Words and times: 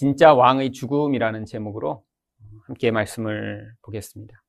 진짜 0.00 0.32
왕의 0.32 0.72
죽음이라는 0.72 1.44
제목으로 1.44 2.06
함께 2.66 2.90
말씀을 2.90 3.70
보겠습니다. 3.82 4.42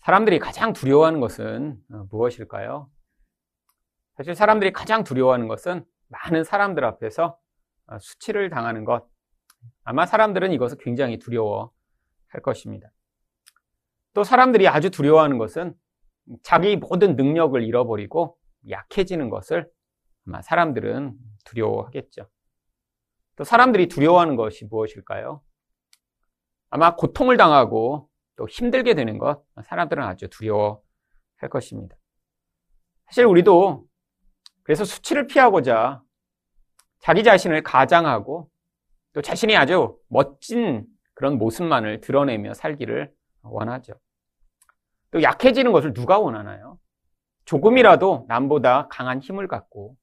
사람들이 0.00 0.38
가장 0.38 0.74
두려워하는 0.74 1.18
것은 1.18 1.78
어, 1.90 2.06
무엇일까요? 2.10 2.90
사실 4.18 4.34
사람들이 4.34 4.74
가장 4.74 5.02
두려워하는 5.02 5.48
것은 5.48 5.86
많은 6.08 6.44
사람들 6.44 6.84
앞에서 6.84 7.38
어, 7.86 7.98
수치를 7.98 8.50
당하는 8.50 8.84
것. 8.84 9.08
아마 9.84 10.04
사람들은 10.04 10.52
이것을 10.52 10.76
굉장히 10.76 11.18
두려워할 11.18 11.72
것입니다. 12.42 12.92
또 14.12 14.24
사람들이 14.24 14.68
아주 14.68 14.90
두려워하는 14.90 15.38
것은 15.38 15.74
자기 16.42 16.76
모든 16.76 17.16
능력을 17.16 17.62
잃어버리고 17.62 18.36
약해지는 18.68 19.30
것을 19.30 19.70
아마 20.26 20.42
사람들은 20.42 21.14
두려워하겠죠. 21.46 22.28
또 23.36 23.44
사람들이 23.44 23.88
두려워하는 23.88 24.36
것이 24.36 24.64
무엇일까요? 24.66 25.42
아마 26.70 26.96
고통을 26.96 27.36
당하고 27.36 28.08
또 28.36 28.48
힘들게 28.48 28.94
되는 28.94 29.18
것, 29.18 29.44
사람들은 29.62 30.02
아주 30.02 30.28
두려워할 30.28 30.82
것입니다. 31.50 31.96
사실 33.06 33.24
우리도 33.26 33.84
그래서 34.62 34.84
수치를 34.84 35.26
피하고자 35.26 36.02
자기 36.98 37.22
자신을 37.22 37.62
가장하고 37.62 38.50
또 39.12 39.22
자신이 39.22 39.56
아주 39.56 39.98
멋진 40.08 40.86
그런 41.12 41.38
모습만을 41.38 42.00
드러내며 42.00 42.54
살기를 42.54 43.12
원하죠. 43.42 43.94
또 45.10 45.22
약해지는 45.22 45.70
것을 45.70 45.92
누가 45.92 46.18
원하나요? 46.18 46.78
조금이라도 47.44 48.24
남보다 48.26 48.88
강한 48.88 49.20
힘을 49.20 49.46
갖고 49.46 49.96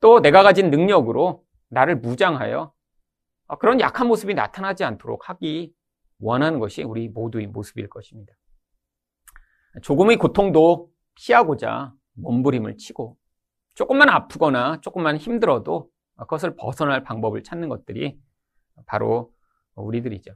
또 0.00 0.20
내가 0.20 0.42
가진 0.42 0.70
능력으로 0.70 1.44
나를 1.74 1.96
무장하여 1.96 2.72
그런 3.58 3.80
약한 3.80 4.06
모습이 4.08 4.34
나타나지 4.34 4.84
않도록 4.84 5.28
하기 5.28 5.74
원하는 6.18 6.58
것이 6.58 6.82
우리 6.82 7.08
모두의 7.08 7.48
모습일 7.48 7.88
것입니다. 7.88 8.32
조금의 9.82 10.16
고통도 10.16 10.90
피하고자 11.14 11.92
몸부림을 12.14 12.78
치고 12.78 13.16
조금만 13.74 14.08
아프거나 14.08 14.80
조금만 14.80 15.16
힘들어도 15.16 15.90
그것을 16.16 16.56
벗어날 16.56 17.02
방법을 17.02 17.42
찾는 17.42 17.68
것들이 17.68 18.18
바로 18.86 19.32
우리들이죠. 19.74 20.32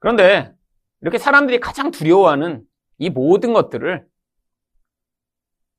그런데 0.00 0.54
이렇게 1.00 1.18
사람들이 1.18 1.60
가장 1.60 1.90
두려워하는 1.90 2.64
이 2.98 3.10
모든 3.10 3.52
것들을 3.52 4.06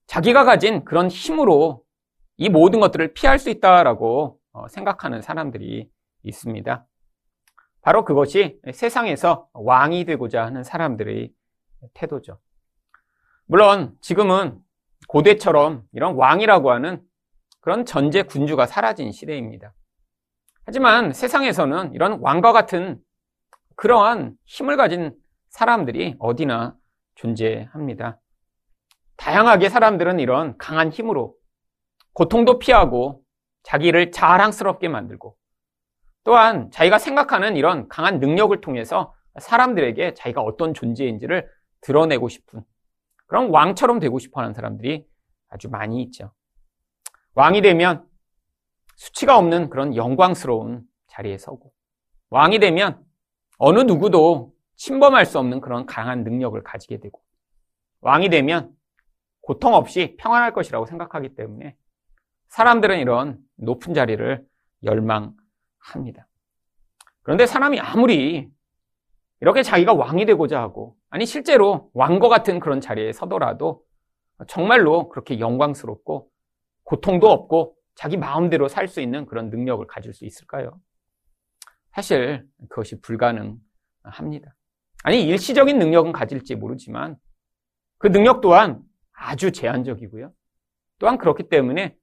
자기가 0.07 0.43
가진 0.43 0.85
그런 0.85 1.07
힘으로 1.07 1.84
이 2.37 2.49
모든 2.49 2.79
것들을 2.79 3.13
피할 3.13 3.39
수 3.39 3.49
있다라고 3.49 4.39
어, 4.51 4.67
생각하는 4.67 5.21
사람들이 5.21 5.89
있습니다. 6.23 6.85
바로 7.81 8.03
그것이 8.03 8.59
세상에서 8.73 9.47
왕이 9.53 10.05
되고자 10.05 10.43
하는 10.43 10.63
사람들의 10.63 11.31
태도죠. 11.93 12.39
물론 13.45 13.95
지금은 14.01 14.59
고대처럼 15.07 15.83
이런 15.93 16.15
왕이라고 16.15 16.71
하는 16.71 17.03
그런 17.59 17.85
전제 17.85 18.23
군주가 18.23 18.65
사라진 18.65 19.11
시대입니다. 19.11 19.73
하지만 20.65 21.13
세상에서는 21.13 21.93
이런 21.93 22.19
왕과 22.21 22.53
같은 22.53 22.99
그러한 23.75 24.35
힘을 24.45 24.77
가진 24.77 25.15
사람들이 25.49 26.15
어디나 26.17 26.75
존재합니다. 27.15 28.19
다양하게 29.15 29.69
사람들은 29.69 30.19
이런 30.19 30.57
강한 30.57 30.89
힘으로 30.89 31.35
고통도 32.15 32.59
피하고 32.59 33.21
자기를 33.63 34.11
자랑스럽게 34.11 34.87
만들고 34.87 35.37
또한 36.23 36.71
자기가 36.71 36.97
생각하는 36.97 37.55
이런 37.55 37.87
강한 37.87 38.19
능력을 38.19 38.59
통해서 38.61 39.13
사람들에게 39.37 40.13
자기가 40.13 40.41
어떤 40.41 40.73
존재인지를 40.73 41.47
드러내고 41.81 42.29
싶은 42.29 42.63
그런 43.27 43.49
왕처럼 43.49 43.99
되고 43.99 44.17
싶어 44.17 44.41
하는 44.41 44.53
사람들이 44.53 45.05
아주 45.49 45.69
많이 45.69 46.01
있죠. 46.03 46.31
왕이 47.33 47.61
되면 47.61 48.07
수치가 48.95 49.37
없는 49.37 49.69
그런 49.69 49.95
영광스러운 49.95 50.83
자리에 51.07 51.37
서고 51.37 51.73
왕이 52.29 52.59
되면 52.59 53.03
어느 53.57 53.79
누구도 53.81 54.53
침범할 54.77 55.25
수 55.25 55.37
없는 55.37 55.59
그런 55.59 55.85
강한 55.85 56.23
능력을 56.23 56.61
가지게 56.63 57.01
되고 57.01 57.21
왕이 57.99 58.29
되면 58.29 58.73
고통 59.41 59.73
없이 59.73 60.15
평안할 60.17 60.53
것이라고 60.53 60.85
생각하기 60.85 61.35
때문에 61.35 61.75
사람들은 62.49 62.99
이런 62.99 63.37
높은 63.57 63.93
자리를 63.93 64.45
열망 64.83 65.35
합니다. 65.79 66.27
그런데 67.21 67.45
사람이 67.45 67.79
아무리 67.79 68.49
이렇게 69.41 69.63
자기가 69.63 69.93
왕이 69.93 70.25
되고자 70.25 70.59
하고, 70.59 70.95
아니, 71.09 71.25
실제로 71.25 71.89
왕과 71.93 72.29
같은 72.29 72.59
그런 72.59 72.81
자리에 72.81 73.11
서더라도 73.11 73.83
정말로 74.47 75.09
그렇게 75.09 75.39
영광스럽고 75.39 76.29
고통도 76.83 77.29
없고 77.29 77.75
자기 77.95 78.17
마음대로 78.17 78.67
살 78.67 78.87
수 78.87 79.01
있는 79.01 79.25
그런 79.25 79.49
능력을 79.49 79.85
가질 79.87 80.13
수 80.13 80.25
있을까요? 80.25 80.79
사실 81.91 82.45
그것이 82.69 83.01
불가능합니다. 83.01 84.55
아니, 85.03 85.23
일시적인 85.23 85.79
능력은 85.79 86.11
가질지 86.11 86.55
모르지만 86.55 87.17
그 87.97 88.07
능력 88.07 88.41
또한 88.41 88.81
아주 89.13 89.51
제한적이고요. 89.51 90.33
또한 90.99 91.17
그렇기 91.17 91.49
때문에 91.49 91.95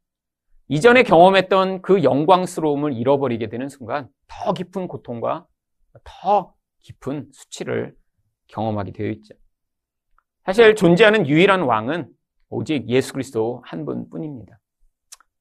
이전에 0.72 1.02
경험했던 1.02 1.82
그 1.82 2.02
영광스러움을 2.02 2.94
잃어버리게 2.94 3.50
되는 3.50 3.68
순간 3.68 4.08
더 4.26 4.54
깊은 4.54 4.88
고통과 4.88 5.46
더 6.02 6.54
깊은 6.80 7.28
수치를 7.30 7.94
경험하게 8.46 8.92
되어 8.92 9.10
있죠. 9.10 9.34
사실 10.46 10.74
존재하는 10.74 11.28
유일한 11.28 11.60
왕은 11.60 12.08
오직 12.48 12.88
예수 12.88 13.12
그리스도 13.12 13.62
한 13.66 13.84
분뿐입니다. 13.84 14.58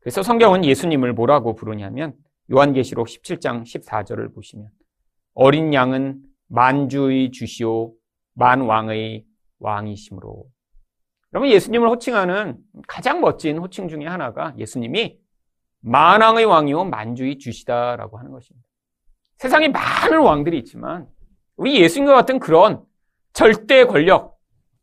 그래서 0.02 0.22
성경은 0.22 0.66
예수님을 0.66 1.14
뭐라고 1.14 1.56
부르냐면 1.56 2.14
요한계시록 2.52 3.08
17장 3.08 3.64
14절을 3.64 4.36
보시면 4.36 4.68
어린 5.34 5.74
양은 5.74 6.22
만주의 6.50 7.32
주시오 7.32 7.94
만왕의 8.34 9.24
왕이심으로 9.60 10.46
여러분 11.34 11.50
예수님을 11.50 11.88
호칭하는 11.88 12.58
가장 12.88 13.22
멋진 13.22 13.58
호칭 13.58 13.88
중에 13.88 14.06
하나가 14.06 14.54
예수님이 14.58 15.21
만왕의 15.82 16.46
왕이요 16.46 16.86
만주의 16.86 17.38
주시다라고 17.38 18.18
하는 18.18 18.32
것입니다. 18.32 18.68
세상에 19.38 19.68
많은 19.70 20.20
왕들이 20.20 20.58
있지만 20.60 21.08
우리 21.56 21.82
예수님과 21.82 22.14
같은 22.14 22.40
그런 22.40 22.84
절대 23.34 23.86
권력, 23.86 24.40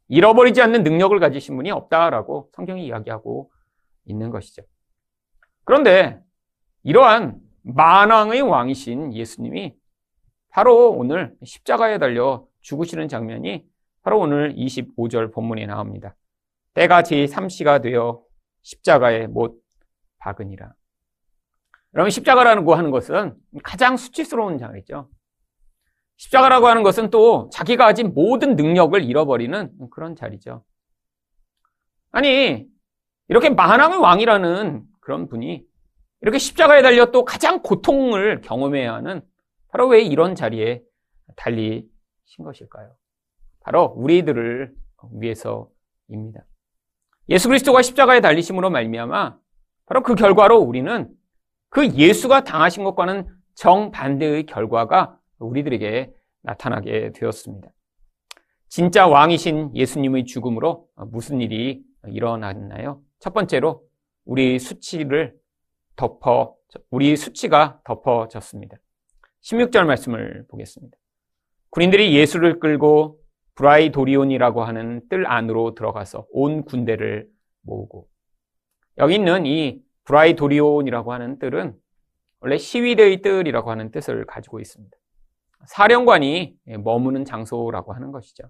잃어버리지 0.09 0.61
않는 0.63 0.83
능력을 0.83 1.19
가지신 1.21 1.57
분이 1.57 1.71
없다라고 1.71 2.51
성경이 2.55 2.87
이야기하고 2.87 3.51
있는 4.07 4.31
것이죠. 4.31 4.63
그런데 5.65 6.21
이러한 6.83 7.39
만왕의 7.63 8.43
왕이신 8.43 9.13
예수님이 9.13 9.75
바로 10.49 10.91
오늘 10.91 11.37
십자가에 11.45 11.99
달려 11.99 12.47
죽으시는 12.63 13.09
장면이 13.09 13.67
바로 14.03 14.19
오늘 14.19 14.55
25절 14.55 15.33
본문에 15.33 15.67
나옵니다. 15.67 16.17
때가 16.75 17.03
제3시가 17.03 17.83
되어 17.83 18.23
십자가에 18.63 19.27
못 19.27 19.61
박으니라. 20.19 20.78
여러분 21.99 22.11
십자가라고 22.11 22.77
하는 22.77 22.93
것은 22.93 23.35
가장 23.65 23.97
수치스러운 23.97 24.57
장이죠. 24.57 25.11
십자가라고 26.17 26.69
하는 26.69 26.85
것은 26.85 27.11
또 27.11 27.51
자기가 27.53 27.87
가진 27.87 28.15
모든 28.15 28.55
능력을 28.55 29.03
잃어버리는 29.03 29.73
그런 29.91 30.15
자리죠. 30.15 30.65
아니 32.13 32.69
이렇게 33.27 33.51
만왕의 33.51 33.99
왕이라는 33.99 34.85
그런 35.01 35.29
분이 35.29 35.67
이렇게 36.21 36.39
십자가에 36.39 36.83
달려 36.83 37.07
또 37.07 37.25
가장 37.25 37.63
고통을 37.63 38.43
경험해야 38.43 38.95
하는 38.95 39.21
바로 39.69 39.89
왜 39.89 40.01
이런 40.01 40.37
자리에 40.37 40.81
달리신 41.35 42.45
것일까요? 42.45 42.95
바로 43.59 43.93
우리들을 43.97 44.73
위해서입니다. 45.15 46.45
예수 47.29 47.49
그리스도가 47.49 47.83
십자가에 47.83 48.21
달리심으로 48.21 48.71
말미암아 48.71 49.37
바로 49.87 50.03
그 50.05 50.15
결과로 50.15 50.59
우리는 50.59 51.18
그 51.71 51.87
예수가 51.95 52.45
당하신 52.45 52.85
것과는 52.85 53.27
정반대의 53.55 54.47
결과가 54.47 55.19
우리들에게 55.39 56.13
나타나게 56.43 57.13
되었습니다. 57.13 57.69
진짜 58.69 59.07
왕이신 59.07 59.75
예수님의 59.75 60.25
죽음으로 60.25 60.89
무슨 61.09 61.41
일이 61.41 61.83
일어났나요? 62.07 63.01
첫 63.19 63.35
번째로 63.35 63.83
우리 64.25 64.59
수치를 64.59 65.35
덮어 65.97 66.55
우리 66.91 67.17
수치가 67.17 67.81
덮어졌습니다. 67.85 68.77
16절 69.43 69.87
말씀을 69.87 70.47
보겠습니다. 70.49 70.97
군인들이 71.71 72.15
예수를 72.15 72.61
끌고 72.61 73.21
브라이 73.55 73.91
도리온이라고 73.91 74.63
하는 74.63 75.03
뜰 75.09 75.27
안으로 75.27 75.75
들어가서 75.75 76.27
온 76.31 76.65
군대를 76.65 77.29
모으고 77.63 78.09
여기 78.99 79.15
있는 79.15 79.47
이 79.47 79.83
브라이도리온이라고 80.09 81.13
하는 81.13 81.39
뜰은 81.39 81.77
원래 82.41 82.57
시위대의 82.57 83.21
뜰이라고 83.21 83.71
하는 83.71 83.91
뜻을 83.91 84.25
가지고 84.25 84.59
있습니다. 84.59 84.97
사령관이 85.67 86.57
머무는 86.79 87.25
장소라고 87.25 87.93
하는 87.93 88.11
것이죠. 88.11 88.45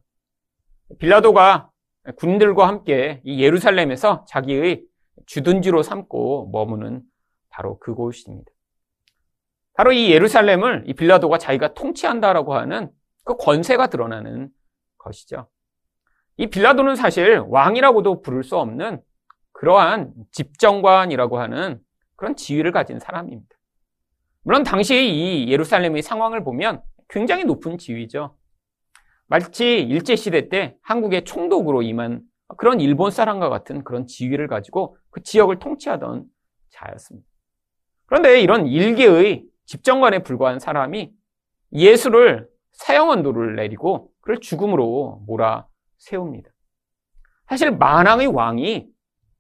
빌라도가 0.99 1.71
군들과 2.17 2.69
함께 2.69 3.21
이 3.25 3.43
예루살렘에서 3.43 4.25
자기의 4.29 4.85
주둔지로 5.27 5.83
삼고 5.83 6.51
머무는 6.53 7.03
바로 7.49 7.79
그곳입니다. 7.81 8.51
바로 9.75 9.93
이 9.93 10.11
예루살렘을 10.13 10.85
이 10.87 10.95
빌라도가 10.95 11.39
자기가 11.39 11.75
통치한다라고 11.75 12.55
하는 12.55 12.91
그 13.25 13.37
권세가 13.37 13.89
드러나는 13.89 14.51
것이죠. 14.97 15.49
이 16.37 16.47
빌라도는 16.47 16.95
사실 16.95 17.43
왕이라고도 17.49 18.23
부를 18.23 18.45
수 18.45 18.57
없는 18.57 19.03
그러한 19.59 20.13
집정관이라고 20.31 21.41
하는 21.41 21.81
그런 22.15 22.37
지위를 22.37 22.71
가진 22.71 23.01
사람입니다. 23.01 23.57
물론 24.43 24.63
당시 24.63 25.11
이 25.11 25.51
예루살렘의 25.51 26.03
상황을 26.03 26.45
보면 26.45 26.81
굉장히 27.09 27.45
높은 27.45 27.77
지위죠. 27.77 28.37
마치 29.27 29.81
일제시대 29.81 30.49
때 30.49 30.77
한국의 30.83 31.25
총독으로 31.25 31.83
임한 31.83 32.23
그런 32.57 32.81
일본 32.81 33.11
사람과 33.11 33.49
같은 33.49 33.83
그런 33.83 34.07
지위를 34.07 34.47
가지고 34.47 34.97
그 35.11 35.25
지역을 35.25 35.59
통치하던 35.59 36.25
자였습니다. 36.71 37.29
그런데 38.07 38.41
이런 38.41 38.69
일개의 38.69 39.45
집정관에 39.67 40.23
불과한 40.23 40.61
사람이 40.61 41.13
예수를 41.73 42.49
사형언도를 42.75 43.57
내리고 43.57 44.13
그를 44.21 44.39
죽음으로 44.39 45.25
몰아 45.27 45.67
세웁니다. 45.99 46.49
사실 47.49 47.73
만왕의 47.73 48.29
왕이 48.29 48.98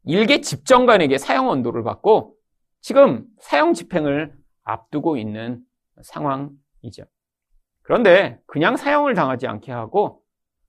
일개 0.08 0.40
집정관에게 0.40 1.18
사형 1.18 1.50
언도를 1.50 1.82
받고 1.82 2.34
지금 2.80 3.26
사형 3.40 3.74
집행을 3.74 4.32
앞두고 4.64 5.18
있는 5.18 5.60
상황이죠. 6.00 7.04
그런데 7.82 8.40
그냥 8.46 8.78
사형을 8.78 9.12
당하지 9.12 9.46
않게 9.46 9.70
하고 9.70 10.22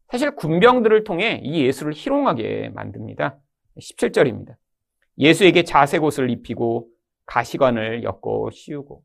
사실 0.09 0.36
군병들을 0.36 1.06
통해 1.06 1.39
이 1.41 1.63
예수를 1.63 1.94
희롱하게 1.94 2.71
만듭니다. 2.75 3.38
17절입니다. 3.80 4.57
예수에게 5.18 5.63
자색옷을 5.63 6.30
입히고 6.31 6.89
가시관을 7.25 8.03
엮고 8.03 8.51
씌우고 8.51 9.03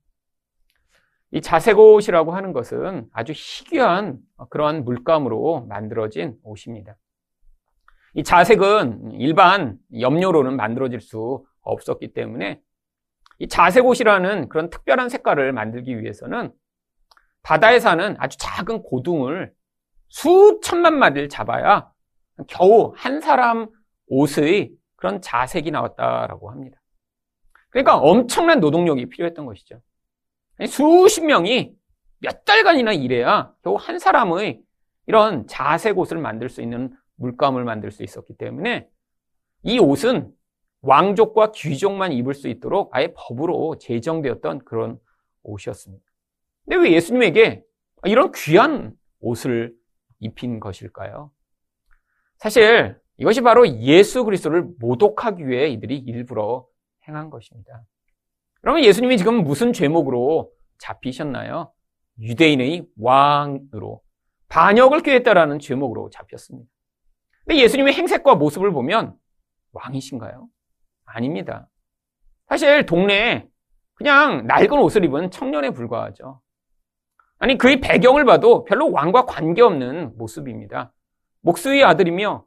이 1.31 1.43
자색옷이라고 1.43 2.33
하는 2.33 2.53
것은 2.53 3.07
아주 3.13 3.33
희귀한 3.37 4.19
그러한 4.51 4.85
물감으로 4.85 5.67
만들어진 5.69 6.37
옷입니다. 6.43 6.97
이 8.15 8.23
자색은 8.23 9.13
일반 9.13 9.77
염료로는 9.99 10.57
만들어질 10.57 11.01
수 11.01 11.45
없었기 11.63 12.13
때문에 12.13 12.61
이 13.41 13.49
자색옷이라는 13.49 14.49
그런 14.49 14.71
특별한 14.71 15.09
색깔을 15.09 15.53
만들기 15.53 16.01
위해서는 16.01 16.53
바다에 17.43 17.81
사는 17.81 18.17
아주 18.19 18.39
작은 18.39 18.83
고둥을 18.83 19.53
수천만 20.09 20.99
마리를 20.99 21.29
잡아야 21.29 21.91
겨우 22.47 22.93
한 22.97 23.21
사람 23.21 23.69
옷의 24.07 24.73
그런 24.97 25.21
자색이 25.21 25.71
나왔다라고 25.73 26.51
합니다. 26.51 26.81
그러니까 27.71 27.99
엄청난 27.99 28.61
노동력이 28.61 29.09
필요했던 29.09 29.45
것이죠. 29.45 29.81
수십 30.69 31.25
명이 31.25 31.75
몇 32.21 32.45
달간이나 32.45 32.93
일해야 32.93 33.53
겨우 33.63 33.75
한 33.75 33.99
사람의 33.99 34.63
이런 35.07 35.47
자색 35.49 35.99
옷을 35.99 36.19
만들 36.19 36.49
수 36.49 36.63
있는 36.63 36.97
물감을 37.17 37.65
만들 37.65 37.91
수 37.91 38.03
있었기 38.03 38.35
때문에 38.37 38.89
이 39.63 39.79
옷은 39.79 40.33
왕족과 40.83 41.53
귀족만 41.53 42.13
입을 42.13 42.35
수 42.35 42.49
있도록 42.49 42.95
아예 42.95 43.13
법으로 43.17 43.79
제정되었던 43.79 44.61
그런 44.65 44.99
옷이었습니다. 45.43 46.05
근데 46.65 46.77
왜 46.77 46.93
예수님에게 46.93 47.65
이런 48.05 48.33
귀한 48.35 48.95
옷을 49.21 49.75
입힌 50.21 50.61
것일까요? 50.61 51.31
사실 52.37 52.99
이것이 53.17 53.41
바로 53.41 53.67
예수 53.81 54.25
그리스도를 54.25 54.69
모독하기 54.79 55.47
위해 55.47 55.69
이들이 55.69 55.97
일부러 55.99 56.67
행한 57.09 57.31
것입니다. 57.31 57.85
그러면 58.61 58.85
예수님이 58.85 59.19
지금 59.19 59.45
무슨 59.45 59.73
죄목으로 59.73 60.51
잡히셨나요? 60.79 61.73
유대인의 62.19 62.87
왕으로 62.99 64.03
반역을 64.49 65.03
꾀했다라는 65.03 65.59
죄목으로 65.59 66.11
잡혔습니다. 66.11 66.71
근데 67.44 67.61
예수님의 67.61 67.94
행색과 67.94 68.37
모습을 68.37 68.73
보면 68.73 69.14
왕이신가요? 69.73 70.49
아닙니다. 71.05 71.69
사실 72.49 72.87
동네에 72.87 73.46
그냥 73.94 74.46
낡은 74.46 74.73
옷을 74.79 75.05
입은 75.05 75.31
청년에 75.31 75.70
불과하죠. 75.70 76.41
아니, 77.38 77.58
그의 77.58 77.81
배경을 77.81 78.25
봐도 78.25 78.64
별로 78.64 78.91
왕과 78.91 79.26
관계없는 79.26 80.17
모습입니다. 80.17 80.93
목수의 81.43 81.85
아들이며 81.85 82.44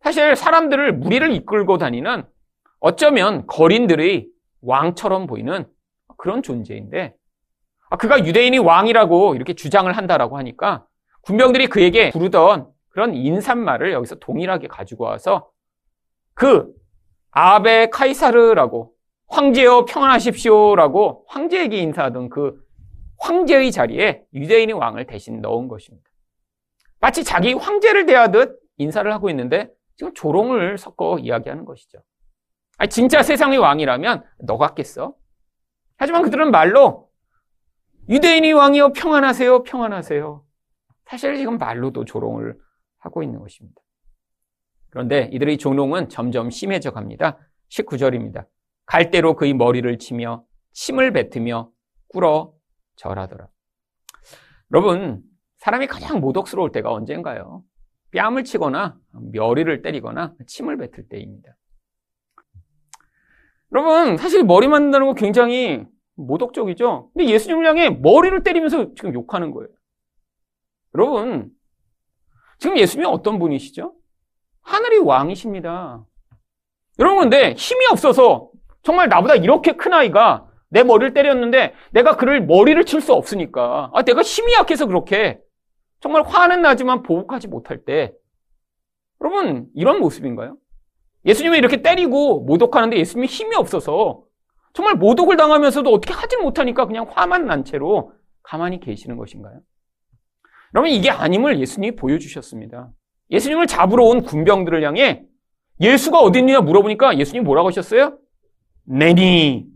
사실 0.00 0.36
사람들을 0.36 0.92
무리를 0.92 1.32
이끌고 1.32 1.78
다니는 1.78 2.24
어쩌면 2.78 3.46
거린들의 3.46 4.28
왕처럼 4.60 5.26
보이는 5.26 5.66
그런 6.16 6.42
존재인데 6.42 7.14
아, 7.90 7.96
그가 7.96 8.24
유대인이 8.24 8.58
왕이라고 8.58 9.34
이렇게 9.34 9.54
주장을 9.54 9.92
한다라고 9.92 10.38
하니까 10.38 10.86
군병들이 11.22 11.66
그에게 11.66 12.10
부르던 12.10 12.68
그런 12.96 13.14
인사말을 13.14 13.92
여기서 13.92 14.14
동일하게 14.14 14.68
가지고 14.68 15.04
와서 15.04 15.50
그 16.32 16.72
아베 17.30 17.90
카이사르라고 17.90 18.94
황제여 19.26 19.84
평안하십시오라고 19.84 21.26
황제에게 21.28 21.76
인사하던 21.76 22.30
그 22.30 22.58
황제의 23.18 23.70
자리에 23.70 24.24
유대인의 24.32 24.74
왕을 24.76 25.04
대신 25.04 25.42
넣은 25.42 25.68
것입니다. 25.68 26.08
마치 26.98 27.22
자기 27.22 27.52
황제를 27.52 28.06
대하듯 28.06 28.58
인사를 28.78 29.12
하고 29.12 29.28
있는데 29.28 29.68
지금 29.96 30.14
조롱을 30.14 30.78
섞어 30.78 31.18
이야기하는 31.18 31.66
것이죠. 31.66 31.98
아니, 32.78 32.88
진짜 32.88 33.22
세상의 33.22 33.58
왕이라면 33.58 34.24
너 34.46 34.56
같겠어? 34.56 35.14
하지만 35.98 36.22
그들은 36.22 36.50
말로 36.50 37.10
유대인이 38.08 38.54
왕이여 38.54 38.92
평안하세요, 38.94 39.64
평안하세요. 39.64 40.42
사실 41.04 41.36
지금 41.36 41.58
말로도 41.58 42.06
조롱을 42.06 42.56
하고 43.06 43.22
있는 43.22 43.40
것입니다. 43.40 43.80
그런데 44.90 45.28
이들의 45.32 45.58
조롱은 45.58 46.08
점점 46.08 46.50
심해져 46.50 46.90
갑니다. 46.90 47.38
19절입니다. 47.70 48.46
갈대로 48.84 49.34
그의 49.34 49.54
머리를 49.54 49.98
치며 49.98 50.44
침을 50.72 51.12
뱉으며 51.12 51.70
꿇어 52.08 52.52
절하더라. 52.96 53.48
여러분, 54.72 55.22
사람이 55.58 55.86
가장 55.86 56.20
모독스러울 56.20 56.72
때가 56.72 56.92
언젠가요? 56.92 57.62
뺨을 58.12 58.44
치거나 58.44 58.98
머리를 59.32 59.82
때리거나 59.82 60.34
침을 60.46 60.76
뱉을 60.76 61.08
때입니다. 61.08 61.56
여러분, 63.72 64.16
사실 64.16 64.44
머리 64.44 64.68
만든다는 64.68 65.06
거 65.06 65.14
굉장히 65.14 65.84
모독적이죠? 66.14 67.10
근데 67.12 67.30
예수님을 67.30 67.66
향해 67.66 67.90
머리를 67.90 68.42
때리면서 68.42 68.94
지금 68.94 69.12
욕하는 69.12 69.50
거예요. 69.50 69.68
여러분, 70.94 71.50
지금 72.58 72.78
예수님이 72.78 73.08
어떤 73.10 73.38
분이시죠? 73.38 73.94
하늘의 74.62 75.00
왕이십니다. 75.00 76.04
여러분, 76.98 77.22
근데 77.22 77.54
힘이 77.54 77.86
없어서 77.90 78.50
정말 78.82 79.08
나보다 79.08 79.34
이렇게 79.34 79.72
큰 79.72 79.92
아이가 79.92 80.48
내 80.68 80.82
머리를 80.82 81.14
때렸는데 81.14 81.74
내가 81.92 82.16
그를 82.16 82.44
머리를 82.44 82.84
칠 82.84 83.00
수 83.00 83.12
없으니까. 83.12 83.90
아, 83.92 84.02
내가 84.02 84.22
힘이 84.22 84.54
약해서 84.54 84.86
그렇게 84.86 85.38
정말 86.00 86.22
화는 86.22 86.62
나지만 86.62 87.02
보복하지 87.02 87.48
못할 87.48 87.84
때. 87.84 88.12
여러분, 89.20 89.68
이런 89.74 90.00
모습인가요? 90.00 90.56
예수님이 91.24 91.58
이렇게 91.58 91.82
때리고 91.82 92.40
모독하는데 92.44 92.96
예수님이 92.96 93.26
힘이 93.26 93.56
없어서 93.56 94.22
정말 94.72 94.94
모독을 94.96 95.36
당하면서도 95.36 95.90
어떻게 95.90 96.12
하질 96.12 96.40
못하니까 96.40 96.86
그냥 96.86 97.06
화만 97.10 97.46
난 97.46 97.64
채로 97.64 98.12
가만히 98.42 98.78
계시는 98.78 99.16
것인가요? 99.16 99.60
여러분, 100.74 100.90
이게 100.90 101.10
아님을 101.10 101.60
예수님이 101.60 101.96
보여주셨습니다. 101.96 102.90
예수님을 103.30 103.66
잡으러 103.66 104.04
온 104.04 104.22
군병들을 104.22 104.82
향해 104.82 105.22
예수가 105.80 106.18
어디 106.18 106.38
있느냐 106.38 106.60
물어보니까 106.60 107.18
예수님 107.18 107.44
뭐라고 107.44 107.68
하셨어요? 107.68 108.18
내니. 108.84 109.66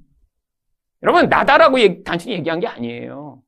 여러분, 1.03 1.29
나다라고 1.29 1.79
단순히 2.05 2.35
얘기한 2.35 2.61
게 2.61 2.67
아니에요. 2.67 3.43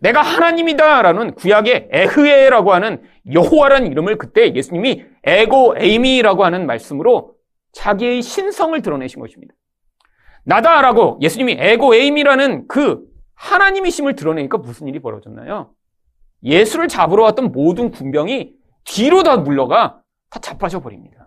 내가 0.00 0.22
하나님이다라는 0.22 1.34
구약의 1.34 1.88
에흐에라고 1.92 2.72
하는 2.72 3.02
여호와라는 3.32 3.90
이름을 3.92 4.16
그때 4.16 4.54
예수님이 4.54 5.04
에고 5.24 5.74
에이미라고 5.76 6.44
하는 6.44 6.66
말씀으로 6.66 7.34
자기의 7.72 8.22
신성을 8.22 8.80
드러내신 8.80 9.20
것입니다. 9.20 9.54
나다라고 10.44 11.18
예수님이 11.20 11.56
에고 11.58 11.94
에이미라는 11.94 12.66
그 12.66 13.06
하나님이심을 13.34 14.16
드러내니까 14.16 14.58
무슨 14.58 14.88
일이 14.88 15.00
벌어졌나요? 15.00 15.74
예수를 16.42 16.88
잡으러 16.88 17.24
왔던 17.24 17.52
모든 17.52 17.90
군병이 17.90 18.54
뒤로 18.84 19.22
다 19.22 19.36
물러가 19.36 20.02
다 20.30 20.40
자빠져 20.40 20.80
버립니다. 20.80 21.26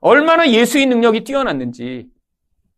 얼마나 0.00 0.50
예수의 0.50 0.86
능력이 0.86 1.24
뛰어났는지 1.24 2.10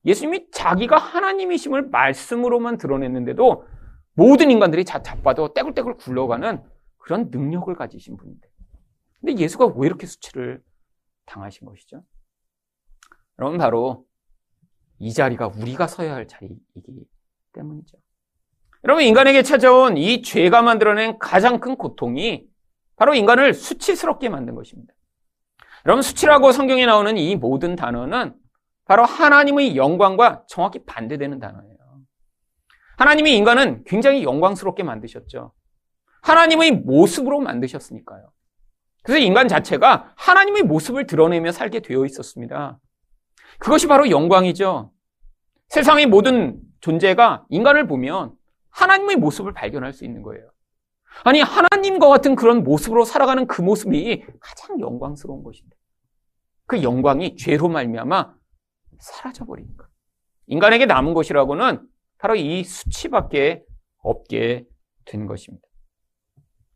예수님이 0.05 0.51
자기가 0.51 0.97
하나님이심을 0.97 1.91
말씀으로만 1.91 2.79
드러냈는데도 2.79 3.67
모든 4.15 4.51
인간들이 4.51 4.85
자빠져 4.85 5.53
떼굴떼굴 5.55 5.97
굴러가는 5.97 6.63
그런 6.99 7.31
능력을 7.31 7.75
가지신 7.75 8.17
분인데. 8.17 8.49
근데 9.21 9.43
예수가 9.43 9.67
왜 9.77 9.87
이렇게 9.87 10.07
수치를 10.07 10.63
당하신 11.27 11.67
것이죠? 11.67 12.03
여러분, 13.39 13.59
바로 13.59 14.07
이 14.99 15.13
자리가 15.13 15.49
우리가 15.49 15.87
서야 15.87 16.15
할 16.15 16.27
자리이기 16.27 17.07
때문이죠. 17.53 17.99
여러분, 18.85 19.05
인간에게 19.05 19.43
찾아온 19.43 19.97
이 19.97 20.23
죄가 20.23 20.63
만들어낸 20.63 21.19
가장 21.19 21.61
큰 21.61 21.77
고통이 21.77 22.47
바로 22.97 23.15
인간을 23.15 23.55
수치스럽게 23.55 24.29
만든 24.29 24.55
것입니다. 24.55 24.95
여러분, 25.87 26.03
수치라고 26.03 26.53
성경에 26.53 26.87
나오는 26.87 27.17
이 27.17 27.37
모든 27.37 27.77
단어는 27.77 28.35
바로 28.87 29.05
하나님의 29.05 29.77
영광과 29.77 30.45
정확히 30.49 30.85
반대되는 30.85 31.39
단어예요. 31.39 31.77
하나님이 32.97 33.37
인간은 33.37 33.85
굉장히 33.85 34.25
영광스럽게 34.25 34.83
만드셨죠. 34.83 35.53
하나님의 36.23 36.73
모습으로 36.73 37.41
만드셨으니까요. 37.41 38.31
그래서 39.03 39.19
인간 39.19 39.49
자체가 39.49 40.13
하나님의 40.17 40.65
모습을 40.65 41.07
드러내며 41.07 41.53
살게 41.53 41.81
되어 41.81 42.05
있었습니다. 42.05 42.79
그것이 43.59 43.87
바로 43.87 44.11
영광이죠. 44.11 44.93
세상의 45.69 46.07
모든 46.07 46.61
존재가 46.81 47.47
인간을 47.49 47.87
보면 47.87 48.33
하나님의 48.71 49.17
모습을 49.17 49.53
발견할 49.53 49.93
수 49.93 50.05
있는 50.05 50.23
거예요. 50.23 50.51
아니, 51.25 51.41
하나님과 51.41 52.09
같은 52.09 52.35
그런 52.37 52.63
모습으로 52.63 53.05
살아가는 53.05 53.47
그 53.47 53.63
모습이 53.63 54.25
가장 54.41 54.81
영광스러운 54.81 55.43
것인데. 55.43 55.77
그 56.67 56.83
영광이 56.83 57.37
죄로 57.37 57.69
말미암아 57.69 58.35
사라져버리는 58.99 59.77
거 59.77 59.87
인간에게 60.47 60.87
남은 60.87 61.15
것이라고는 61.15 61.87
바로 62.19 62.37
이 62.37 62.63
수치밖에 62.63 63.65
없게 63.99 64.67
된 65.05 65.27
것입니다. 65.27 65.67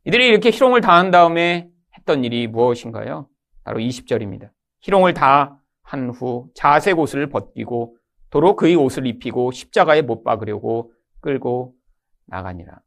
이들이 0.05 0.27
이렇게 0.27 0.51
희롱을 0.51 0.81
당한 0.81 1.11
다음에 1.11 1.69
했던 1.97 2.23
일이 2.23 2.47
무엇인가요? 2.47 3.29
바로 3.63 3.79
20절입니다. 3.79 4.51
희롱을 4.81 5.13
다 5.13 5.59
한 5.85 6.09
후 6.09 6.49
자색 6.55 6.97
옷을 6.99 7.29
벗기고 7.29 7.97
도로 8.31 8.55
그의 8.55 8.75
옷을 8.75 9.05
입히고 9.05 9.51
십자가에 9.51 10.01
못 10.01 10.23
박으려고 10.23 10.93
끌고 11.21 11.74
나가니라. 12.25 12.79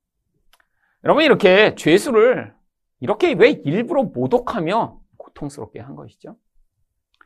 여러분 1.04 1.24
이렇게 1.24 1.74
죄수를 1.74 2.54
이렇게 3.00 3.32
왜 3.32 3.50
일부러 3.50 4.02
모독하며 4.02 4.98
고통스럽게 5.16 5.80
한 5.80 5.94
것이죠? 5.94 6.36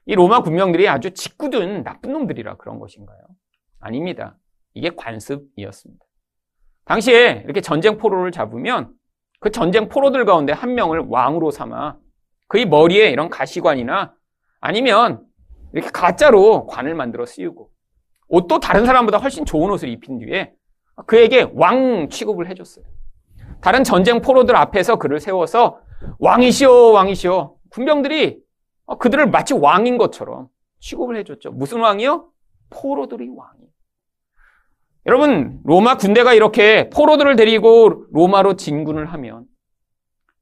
이 0.06 0.14
로마 0.14 0.42
군명들이 0.42 0.88
아주 0.88 1.12
짓궂은 1.12 1.84
나쁜 1.84 2.12
놈들이라 2.12 2.56
그런 2.56 2.78
것인가요? 2.78 3.18
아닙니다. 3.80 4.36
이게 4.74 4.90
관습이었습니다. 4.90 6.04
당시에 6.84 7.42
이렇게 7.44 7.60
전쟁 7.60 7.96
포로를 7.96 8.32
잡으면 8.32 8.92
그 9.40 9.50
전쟁 9.50 9.88
포로들 9.88 10.24
가운데 10.24 10.52
한 10.52 10.74
명을 10.74 11.06
왕으로 11.08 11.50
삼아 11.50 11.96
그의 12.48 12.66
머리에 12.66 13.10
이런 13.10 13.30
가시관이나 13.30 14.14
아니면 14.60 15.24
이렇게 15.72 15.90
가짜로 15.90 16.66
관을 16.66 16.94
만들어 16.94 17.24
씌우고 17.24 17.70
옷도 18.28 18.60
다른 18.60 18.86
사람보다 18.86 19.18
훨씬 19.18 19.44
좋은 19.44 19.70
옷을 19.70 19.88
입힌 19.88 20.18
뒤에 20.18 20.52
그에게 21.06 21.48
왕 21.54 22.08
취급을 22.08 22.48
해줬어요. 22.50 22.84
다른 23.60 23.84
전쟁 23.84 24.20
포로들 24.20 24.56
앞에서 24.56 24.96
그를 24.96 25.20
세워서 25.20 25.80
왕이시오, 26.18 26.92
왕이시오. 26.92 27.56
군병들이 27.70 28.40
그들을 28.98 29.30
마치 29.30 29.54
왕인 29.54 29.96
것처럼 29.98 30.48
취급을 30.80 31.16
해줬죠. 31.18 31.52
무슨 31.52 31.80
왕이요? 31.80 32.28
포로들이 32.70 33.28
왕이에요. 33.28 33.68
여러분, 35.06 35.60
로마 35.64 35.96
군대가 35.96 36.32
이렇게 36.34 36.88
포로들을 36.90 37.34
데리고 37.36 38.04
로마로 38.12 38.56
진군을 38.56 39.06
하면 39.12 39.46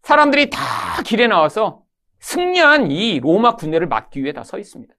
사람들이 0.03 0.51
다 0.51 0.59
길에 1.05 1.27
나와서 1.27 1.83
승리한 2.21 2.91
이 2.91 3.21
로마 3.21 3.57
군대를 3.57 3.87
막기 3.87 4.23
위해 4.23 4.33
다 4.33 4.43
서 4.45 4.59
있습니다. 4.59 4.95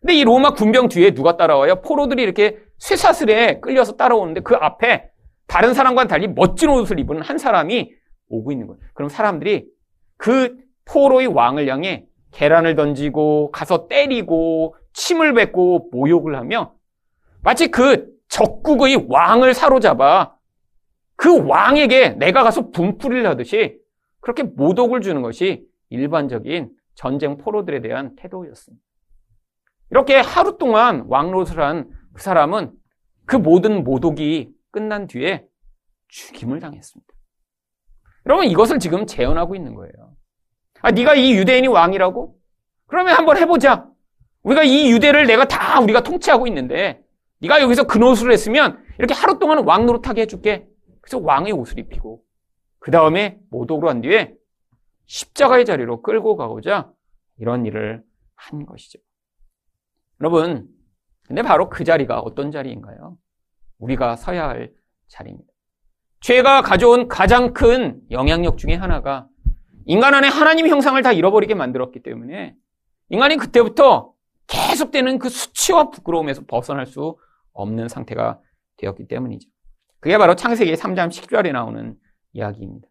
근데 0.00 0.14
이 0.14 0.24
로마 0.24 0.52
군병 0.54 0.88
뒤에 0.88 1.12
누가 1.14 1.36
따라와요? 1.36 1.80
포로들이 1.82 2.22
이렇게 2.22 2.58
쇠사슬에 2.78 3.60
끌려서 3.60 3.96
따라오는데 3.96 4.40
그 4.40 4.54
앞에 4.54 5.10
다른 5.46 5.74
사람과는 5.74 6.08
달리 6.08 6.28
멋진 6.28 6.68
옷을 6.70 6.98
입은 7.00 7.22
한 7.22 7.38
사람이 7.38 7.92
오고 8.28 8.52
있는 8.52 8.66
거예요. 8.66 8.80
그럼 8.94 9.08
사람들이 9.08 9.66
그 10.16 10.56
포로의 10.84 11.28
왕을 11.28 11.68
향해 11.68 12.06
계란을 12.32 12.74
던지고 12.76 13.50
가서 13.50 13.88
때리고 13.88 14.76
침을 14.92 15.34
뱉고 15.34 15.90
모욕을 15.92 16.36
하며 16.36 16.74
마치 17.42 17.68
그 17.68 18.14
적국의 18.28 19.06
왕을 19.08 19.54
사로잡아 19.54 20.36
그 21.16 21.46
왕에게 21.46 22.10
내가 22.10 22.42
가서 22.42 22.70
분풀이를 22.70 23.26
하듯이 23.26 23.78
그렇게 24.20 24.42
모독을 24.42 25.00
주는 25.00 25.22
것이 25.22 25.66
일반적인 25.88 26.70
전쟁 26.94 27.36
포로들에 27.36 27.80
대한 27.80 28.16
태도였습니다. 28.16 28.84
이렇게 29.90 30.16
하루 30.16 30.58
동안 30.58 31.04
왕노릇을 31.08 31.60
한 31.60 31.88
그 32.16 32.22
사람은 32.22 32.72
그 33.26 33.36
모든 33.36 33.84
모독이 33.84 34.50
끝난 34.70 35.06
뒤에 35.06 35.46
죽임을 36.08 36.60
당했습니다. 36.60 37.12
여러분 38.24 38.46
이것을 38.46 38.78
지금 38.78 39.06
재현하고 39.06 39.54
있는 39.54 39.74
거예요. 39.74 40.16
아, 40.80 40.90
네가 40.90 41.14
이 41.14 41.34
유대인이 41.34 41.68
왕이라고? 41.68 42.34
그러면 42.86 43.14
한번 43.14 43.36
해보자. 43.36 43.86
우리가 44.42 44.62
이 44.62 44.90
유대를 44.92 45.26
내가 45.26 45.46
다 45.46 45.80
우리가 45.80 46.02
통치하고 46.02 46.46
있는데 46.46 47.02
네가 47.40 47.60
여기서 47.60 47.84
그 47.84 47.98
노릇을 47.98 48.32
했으면 48.32 48.82
이렇게 48.98 49.12
하루 49.12 49.38
동안 49.38 49.64
왕 49.66 49.84
노릇하게 49.84 50.22
해줄게. 50.22 50.66
그래서 51.02 51.18
왕의 51.18 51.52
옷을 51.52 51.78
입히고 51.78 52.22
그 52.78 52.90
다음에 52.90 53.38
모독으로 53.50 53.90
한 53.90 54.00
뒤에 54.00 54.34
십자가의 55.04 55.66
자리로 55.66 56.00
끌고 56.00 56.36
가고자 56.36 56.90
이런 57.38 57.66
일을 57.66 58.02
한 58.36 58.64
것이죠. 58.64 58.98
여러분, 60.20 60.75
근데 61.26 61.42
바로 61.42 61.68
그 61.68 61.84
자리가 61.84 62.20
어떤 62.20 62.50
자리인가요? 62.50 63.16
우리가 63.78 64.16
서야 64.16 64.48
할 64.48 64.72
자리입니다. 65.08 65.52
죄가 66.20 66.62
가져온 66.62 67.08
가장 67.08 67.52
큰 67.52 68.00
영향력 68.10 68.58
중에 68.58 68.74
하나가 68.74 69.28
인간 69.84 70.14
안에 70.14 70.28
하나님 70.28 70.66
형상을 70.66 71.00
다 71.02 71.12
잃어버리게 71.12 71.54
만들었기 71.54 72.02
때문에 72.02 72.56
인간이 73.08 73.36
그때부터 73.36 74.12
계속되는 74.48 75.18
그 75.18 75.28
수치와 75.28 75.90
부끄러움에서 75.90 76.42
벗어날 76.46 76.86
수 76.86 77.16
없는 77.52 77.88
상태가 77.88 78.40
되었기 78.76 79.08
때문이죠. 79.08 79.48
그게 80.00 80.18
바로 80.18 80.34
창세기 80.34 80.74
3장 80.74 81.08
10절에 81.08 81.52
나오는 81.52 81.96
이야기입니다. 82.32 82.88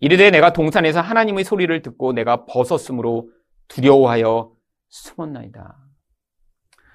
이르되 0.00 0.30
내가 0.30 0.52
동산에서 0.52 1.00
하나님의 1.00 1.44
소리를 1.44 1.82
듣고 1.82 2.12
내가 2.12 2.44
벗었으므로 2.44 3.30
두려워하여 3.68 4.52
숨었나이다. 4.88 5.85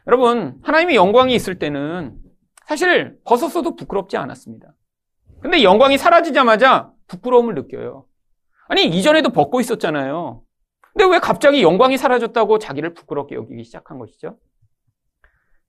여러분, 0.07 0.59
하나님의 0.63 0.95
영광이 0.95 1.33
있을 1.35 1.59
때는 1.59 2.17
사실 2.65 3.17
벗었어도 3.23 3.75
부끄럽지 3.75 4.17
않았습니다. 4.17 4.73
근데 5.41 5.63
영광이 5.63 5.97
사라지자마자 5.97 6.91
부끄러움을 7.07 7.55
느껴요. 7.55 8.05
아니, 8.67 8.85
이전에도 8.85 9.29
벗고 9.29 9.59
있었잖아요. 9.59 10.43
근데 10.93 11.05
왜 11.05 11.19
갑자기 11.19 11.61
영광이 11.61 11.97
사라졌다고 11.97 12.59
자기를 12.59 12.93
부끄럽게 12.93 13.35
여기기 13.35 13.63
시작한 13.63 13.97
것이죠? 13.99 14.37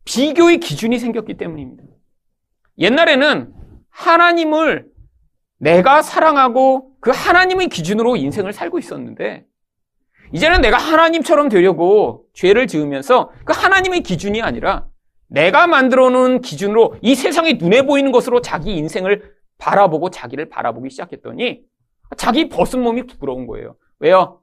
비교의 0.04 0.58
기준이 0.58 0.98
생겼기 0.98 1.36
때문입니다. 1.36 1.84
옛날에는 2.78 3.52
하나님을 3.90 4.90
내가 5.58 6.02
사랑하고 6.02 6.96
그 7.00 7.10
하나님의 7.10 7.68
기준으로 7.68 8.16
인생을 8.16 8.52
살고 8.52 8.78
있었는데 8.78 9.46
이제는 10.32 10.60
내가 10.60 10.78
하나님처럼 10.78 11.48
되려고 11.48 12.26
죄를 12.32 12.66
지으면서 12.66 13.30
그 13.44 13.52
하나님의 13.52 14.02
기준이 14.02 14.40
아니라 14.42 14.86
내가 15.28 15.66
만들어 15.66 16.10
놓은 16.10 16.40
기준으로 16.40 16.96
이 17.00 17.14
세상이 17.14 17.54
눈에 17.54 17.82
보이는 17.82 18.12
것으로 18.12 18.40
자기 18.40 18.76
인생을 18.76 19.34
바라보고 19.58 20.10
자기를 20.10 20.48
바라보기 20.48 20.90
시작했더니 20.90 21.62
자기 22.16 22.48
벗은 22.48 22.82
몸이 22.82 23.06
부끄러운 23.06 23.46
거예요. 23.46 23.76
왜요? 23.98 24.40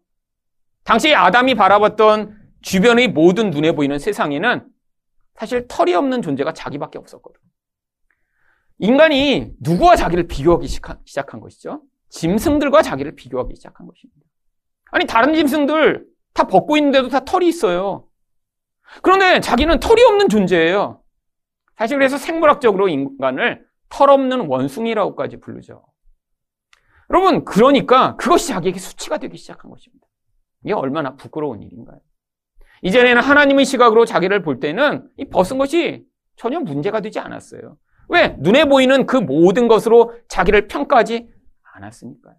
당시 0.84 1.14
아담이 1.14 1.56
바라봤던 1.56 2.38
주변의 2.62 3.10
모든 3.10 3.52
눈에 3.52 3.74
보이는 3.74 4.00
세상에는 4.00 4.66
사실 5.36 5.68
털이 5.68 5.94
없는 5.94 6.22
존재가 6.22 6.54
자기밖에 6.54 6.98
없었거든. 6.98 7.40
인간이 8.80 9.52
누구와 9.60 9.96
자기를 9.96 10.28
비교하기 10.28 10.68
시작한 10.68 11.40
것이죠? 11.40 11.82
짐승들과 12.10 12.82
자기를 12.82 13.16
비교하기 13.16 13.56
시작한 13.56 13.86
것입니다. 13.88 14.29
아니, 14.92 15.06
다른 15.06 15.34
짐승들 15.34 16.06
다 16.34 16.44
벗고 16.46 16.78
있는데도 16.78 17.10
다 17.10 17.24
털이 17.26 17.48
있어요. 17.48 18.08
그런데 19.02 19.40
자기는 19.40 19.80
털이 19.80 20.02
없는 20.04 20.30
존재예요. 20.30 21.02
사실 21.78 21.98
그래서 21.98 22.18
생물학적으로 22.18 22.90
인간을 22.90 23.66
털 23.90 24.10
없는 24.10 24.48
원숭이라고까지 24.48 25.40
부르죠. 25.40 25.84
여러분, 27.10 27.46
그러니까 27.46 28.16
그것이 28.18 28.50
자기에게 28.50 28.80
수치가 28.80 29.18
되기 29.18 29.38
시작한 29.38 29.72
것입니다. 29.72 30.08
이게 30.64 30.74
얼마나 30.74 31.16
부끄러운 31.16 31.62
일인가요? 31.62 32.00
이전에는 32.82 33.22
하나님의 33.22 33.66
시각으로 33.66 34.06
자기를 34.06 34.42
볼 34.42 34.60
때는 34.60 35.10
이 35.18 35.26
벗은 35.26 35.58
것이 35.58 36.06
전혀 36.36 36.60
문제가 36.60 37.02
되지 37.02 37.20
않았어요. 37.20 37.78
왜? 38.10 38.36
눈에 38.40 38.66
보이는 38.66 39.06
그 39.06 39.18
모든 39.18 39.68
것으로 39.68 40.14
자기를 40.28 40.68
평가하지 40.68 41.30
않았으니까요. 41.74 42.36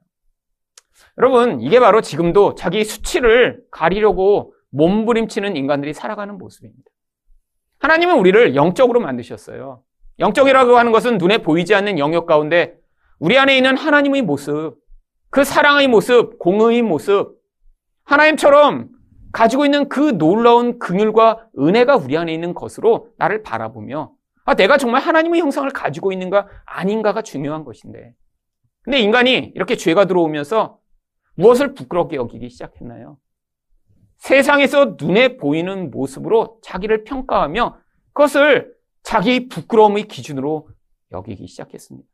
여러분, 1.18 1.60
이게 1.60 1.80
바로 1.80 2.00
지금도 2.00 2.54
자기 2.54 2.84
수치를 2.84 3.62
가리려고 3.70 4.54
몸부림치는 4.70 5.56
인간들이 5.56 5.92
살아가는 5.92 6.36
모습입니다. 6.38 6.90
하나님은 7.80 8.18
우리를 8.18 8.54
영적으로 8.54 9.00
만드셨어요. 9.00 9.82
영적이라고 10.18 10.76
하는 10.76 10.92
것은 10.92 11.18
눈에 11.18 11.38
보이지 11.38 11.74
않는 11.74 11.98
영역 11.98 12.26
가운데 12.26 12.76
우리 13.18 13.38
안에 13.38 13.56
있는 13.56 13.76
하나님의 13.76 14.22
모습, 14.22 14.76
그 15.30 15.44
사랑의 15.44 15.88
모습, 15.88 16.38
공의의 16.38 16.82
모습, 16.82 17.38
하나님처럼 18.04 18.88
가지고 19.32 19.64
있는 19.64 19.88
그 19.88 20.18
놀라운 20.18 20.78
긍휼과 20.78 21.50
은혜가 21.58 21.96
우리 21.96 22.16
안에 22.16 22.34
있는 22.34 22.54
것으로 22.54 23.08
나를 23.16 23.42
바라보며 23.42 24.12
아, 24.44 24.54
내가 24.54 24.78
정말 24.78 25.00
하나님의 25.02 25.40
형상을 25.40 25.70
가지고 25.70 26.12
있는가 26.12 26.48
아닌가가 26.64 27.22
중요한 27.22 27.64
것인데. 27.64 28.14
근데 28.82 28.98
인간이 28.98 29.52
이렇게 29.54 29.76
죄가 29.76 30.06
들어오면서 30.06 30.79
무엇을 31.34 31.74
부끄럽게 31.74 32.16
여기기 32.16 32.48
시작했나요? 32.50 33.18
세상에서 34.18 34.96
눈에 34.98 35.36
보이는 35.36 35.90
모습으로 35.90 36.60
자기를 36.62 37.04
평가하며 37.04 37.78
그것을 38.12 38.74
자기 39.02 39.48
부끄러움의 39.48 40.08
기준으로 40.08 40.68
여기기 41.12 41.46
시작했습니다. 41.46 42.06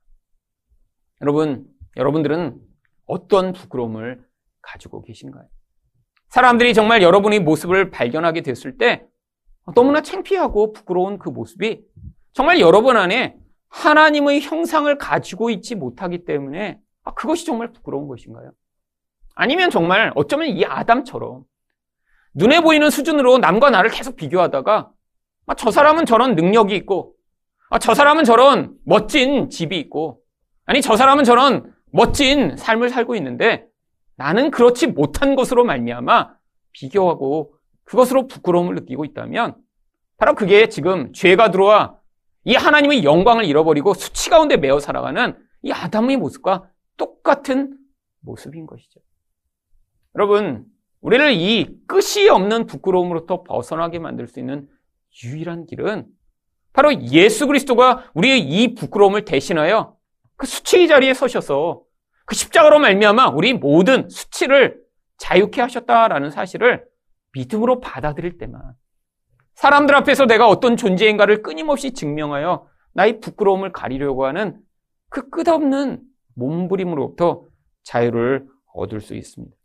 여러분, 1.22 1.66
여러분들은 1.96 2.60
어떤 3.06 3.52
부끄러움을 3.52 4.24
가지고 4.62 5.02
계신가요? 5.02 5.48
사람들이 6.28 6.74
정말 6.74 7.02
여러분의 7.02 7.40
모습을 7.40 7.90
발견하게 7.90 8.42
됐을 8.42 8.78
때 8.78 9.06
너무나 9.74 10.02
창피하고 10.02 10.72
부끄러운 10.72 11.18
그 11.18 11.28
모습이 11.28 11.84
정말 12.32 12.60
여러분 12.60 12.96
안에 12.96 13.36
하나님의 13.68 14.40
형상을 14.42 14.96
가지고 14.98 15.50
있지 15.50 15.74
못하기 15.74 16.24
때문에 16.24 16.78
아, 17.04 17.14
그것이 17.14 17.46
정말 17.46 17.72
부끄러운 17.72 18.06
것인가요? 18.08 18.52
아니면 19.36 19.70
정말 19.70 20.12
어쩌면 20.16 20.48
이 20.48 20.64
아담처럼 20.64 21.44
눈에 22.34 22.60
보이는 22.60 22.90
수준으로 22.90 23.38
남과 23.38 23.70
나를 23.70 23.90
계속 23.90 24.16
비교하다가 24.16 24.90
아, 25.46 25.54
저 25.54 25.70
사람은 25.70 26.06
저런 26.06 26.34
능력이 26.34 26.74
있고 26.74 27.14
아, 27.70 27.78
저 27.78 27.94
사람은 27.94 28.24
저런 28.24 28.74
멋진 28.84 29.48
집이 29.50 29.78
있고 29.78 30.20
아니 30.64 30.82
저 30.82 30.96
사람은 30.96 31.24
저런 31.24 31.72
멋진 31.92 32.56
삶을 32.56 32.88
살고 32.88 33.14
있는데 33.16 33.66
나는 34.16 34.50
그렇지 34.50 34.88
못한 34.88 35.36
것으로 35.36 35.64
말미암아 35.64 36.34
비교하고 36.72 37.54
그것으로 37.84 38.26
부끄러움을 38.26 38.74
느끼고 38.74 39.04
있다면 39.04 39.54
바로 40.16 40.34
그게 40.34 40.68
지금 40.68 41.12
죄가 41.12 41.50
들어와 41.50 41.98
이 42.44 42.54
하나님의 42.54 43.04
영광을 43.04 43.44
잃어버리고 43.44 43.92
수치 43.92 44.30
가운데 44.30 44.56
매어 44.56 44.80
살아가는 44.80 45.36
이 45.62 45.72
아담의 45.72 46.16
모습과 46.16 46.70
똑같은 46.96 47.76
모습인 48.20 48.66
것이죠. 48.66 49.00
여러분, 50.16 50.64
우리를 51.02 51.32
이 51.32 51.78
끝이 51.86 52.28
없는 52.30 52.66
부끄러움으로부터 52.66 53.42
벗어나게 53.42 53.98
만들 53.98 54.26
수 54.26 54.40
있는 54.40 54.66
유일한 55.22 55.66
길은 55.66 56.06
바로 56.72 56.92
예수 57.12 57.46
그리스도가 57.46 58.10
우리의 58.14 58.40
이 58.40 58.74
부끄러움을 58.74 59.26
대신하여 59.26 59.96
그 60.36 60.46
수치의 60.46 60.88
자리에 60.88 61.14
서셔서 61.14 61.82
그 62.24 62.34
십자가로 62.34 62.78
말미암아 62.78 63.28
우리 63.28 63.52
모든 63.52 64.08
수치를 64.08 64.80
자유케 65.18 65.60
하셨다라는 65.60 66.30
사실을 66.30 66.84
믿음으로 67.32 67.80
받아들일 67.80 68.38
때만 68.38 68.60
사람들 69.54 69.94
앞에서 69.94 70.26
내가 70.26 70.48
어떤 70.48 70.76
존재인가를 70.76 71.42
끊임없이 71.42 71.92
증명하여 71.92 72.68
나의 72.92 73.20
부끄러움을 73.20 73.72
가리려고 73.72 74.26
하는 74.26 74.58
그 75.08 75.30
끝없는 75.30 76.02
몸부림으로부터 76.34 77.46
자유를 77.84 78.46
얻을 78.74 79.00
수 79.00 79.14
있습니다. 79.14 79.55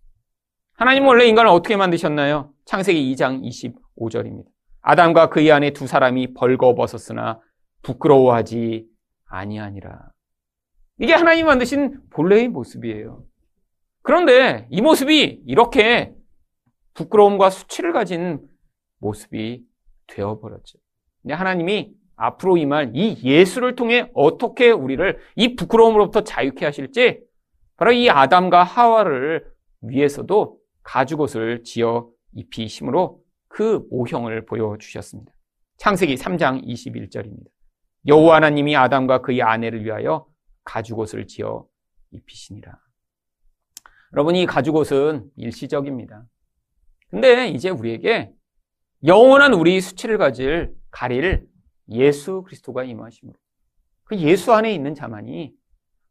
하나님은 0.82 1.08
원래 1.08 1.26
인간을 1.28 1.52
어떻게 1.52 1.78
만드셨나요? 1.78 2.54
창세기 2.66 3.14
2장 3.14 3.44
25절입니다. 3.44 4.46
아담과 4.82 5.30
그의 5.30 5.52
안에 5.52 5.74
두 5.74 5.86
사람이 5.86 6.34
벌거벗었으나 6.34 7.40
부끄러워하지 7.84 8.88
아니하니라. 9.28 10.10
이게 10.98 11.14
하나님 11.14 11.46
만드신 11.46 12.00
본래의 12.10 12.48
모습이에요. 12.48 13.24
그런데 14.02 14.66
이 14.72 14.82
모습이 14.82 15.44
이렇게 15.46 16.16
부끄러움과 16.96 17.52
수치를 17.52 17.94
가진 17.94 18.40
모습이 19.02 19.64
되어버렸죠. 20.08 20.80
근데 21.22 21.36
하나님이 21.36 21.94
앞으로 22.16 22.58
임할 22.58 22.90
이 22.96 23.22
예수를 23.24 23.76
통해 23.76 24.10
어떻게 24.16 24.72
우리를 24.72 25.20
이 25.36 25.56
부끄러움으로부터 25.56 26.24
자유케 26.24 26.66
하실지 26.66 27.20
바로 27.78 27.92
이 27.92 28.10
아담과 28.10 28.64
하와를 28.64 29.46
위해서도 29.82 30.61
가죽옷을 30.92 31.64
지어 31.64 32.10
입히심으로 32.34 33.24
그 33.48 33.88
모형을 33.90 34.46
보여주셨습니다. 34.46 35.32
창세기 35.78 36.16
3장 36.16 36.66
21절입니다. 36.68 37.46
여호와 38.08 38.36
하나님이 38.36 38.76
아담과 38.76 39.22
그의 39.22 39.42
아내를 39.42 39.86
위하여 39.86 40.28
가죽옷을 40.66 41.28
지어 41.28 41.66
입히시니라. 42.12 42.78
여러분, 44.12 44.36
이 44.36 44.46
가죽옷은 44.46 45.32
일시적입니다. 45.38 46.26
근데 47.10 47.48
이제 47.48 47.70
우리에게 47.70 48.34
영원한 49.06 49.54
우리 49.54 49.80
수치를 49.80 50.18
가질 50.18 50.76
가릴 50.90 51.48
예수 51.90 52.44
그리스도가 52.44 52.84
임하심으로 52.84 53.38
그 54.04 54.18
예수 54.18 54.52
안에 54.52 54.74
있는 54.74 54.94
자만이 54.94 55.54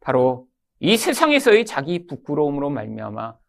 바로 0.01 0.49
이 0.79 0.97
세상에서의 0.97 1.67
자기 1.67 2.07
부끄러움으로 2.07 2.71
말미암아 2.71 3.41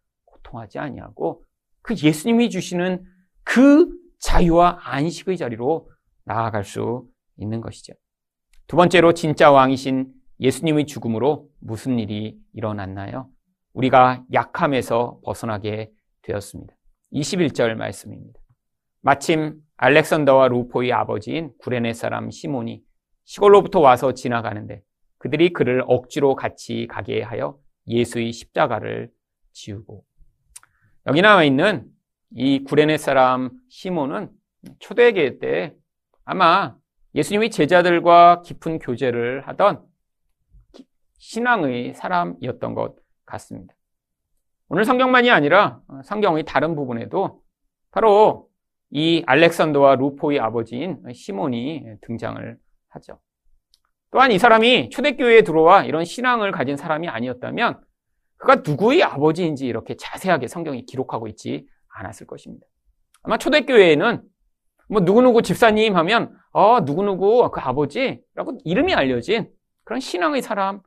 고통하지 0.52 0.80
아니하고 0.80 1.44
그 1.82 1.96
예수님이 1.96 2.50
주시는 2.50 3.04
그 3.44 3.90
자유와 4.20 4.80
안식의 4.84 5.38
자리로 5.38 5.90
나아갈 6.26 6.64
수 6.64 7.08
있는 7.38 7.62
것이죠. 7.62 7.94
두 8.68 8.76
번째로 8.76 9.14
진짜 9.14 9.52
왕이신 9.52 10.14
예수님의 10.40 10.86
죽음으로 10.86 11.50
무슨 11.60 12.00
일이 12.00 12.38
일어났나요? 12.54 13.30
우리가 13.74 14.24
약함에서 14.34 15.20
벗어나게 15.24 15.92
되었습니다. 16.22 16.74
21절 17.14 17.76
말씀입니다. 17.76 18.40
마침 19.02 19.60
알렉산더와 19.78 20.50
루포의 20.50 20.94
아버지인 20.94 21.54
구레네 21.58 21.94
사람 21.94 22.30
시몬이 22.30 22.84
시골로부터 23.26 23.80
와서 23.80 24.14
지나가는데 24.14 24.84
그들이 25.18 25.54
그를 25.54 25.84
억지로 25.88 26.36
같이 26.36 26.88
가게 26.90 27.22
하여 27.22 27.58
예수의 27.88 28.32
십자가를 28.32 29.12
지우고 29.54 30.06
여기 31.08 31.22
나와 31.22 31.44
있는 31.44 31.86
이 32.30 32.64
구레네 32.64 32.98
사람 32.98 33.50
시몬은 33.70 34.30
초대계 34.78 35.40
때 35.40 35.74
아마 36.24 36.76
예수님의 37.16 37.50
제자들과 37.50 38.44
깊은 38.44 38.78
교제를 38.80 39.48
하던 39.48 39.84
신앙의 41.18 41.96
사람이었던 41.96 42.76
것 42.76 42.96
같습니다. 43.26 43.74
오늘 44.70 44.86
성경만이 44.86 45.32
아니라 45.32 45.82
성경의 46.04 46.46
다른 46.46 46.76
부분에도 46.76 47.42
바로 47.90 48.50
이 48.92 49.24
알렉산더와 49.26 49.96
루포의 49.96 50.40
아버지인 50.40 51.02
시몬이 51.14 51.84
등장을 52.02 52.58
하죠. 52.90 53.20
또한 54.12 54.32
이 54.32 54.38
사람이 54.38 54.90
초대교회에 54.90 55.42
들어와 55.42 55.84
이런 55.84 56.06
신앙을 56.06 56.52
가진 56.52 56.78
사람이 56.78 57.08
아니었다면 57.10 57.82
그가 58.42 58.56
누구의 58.66 59.04
아버지인지 59.04 59.68
이렇게 59.68 59.96
자세하게 59.96 60.48
성경이 60.48 60.86
기록하고 60.88 61.28
있지 61.28 61.68
않았을 61.90 62.26
것입니다. 62.26 62.66
아마 63.22 63.38
초대교회에는 63.38 64.24
뭐 64.90 65.02
누구누구 65.02 65.44
집사님 65.44 65.96
하면 65.96 66.36
어 66.52 66.80
누구누구 66.82 67.52
그 67.52 67.62
아버지라고 67.62 68.58
이름이 68.66 68.96
알려진 68.96 69.48
그런 69.84 70.00
신앙의 70.00 70.42
사람 70.42 70.82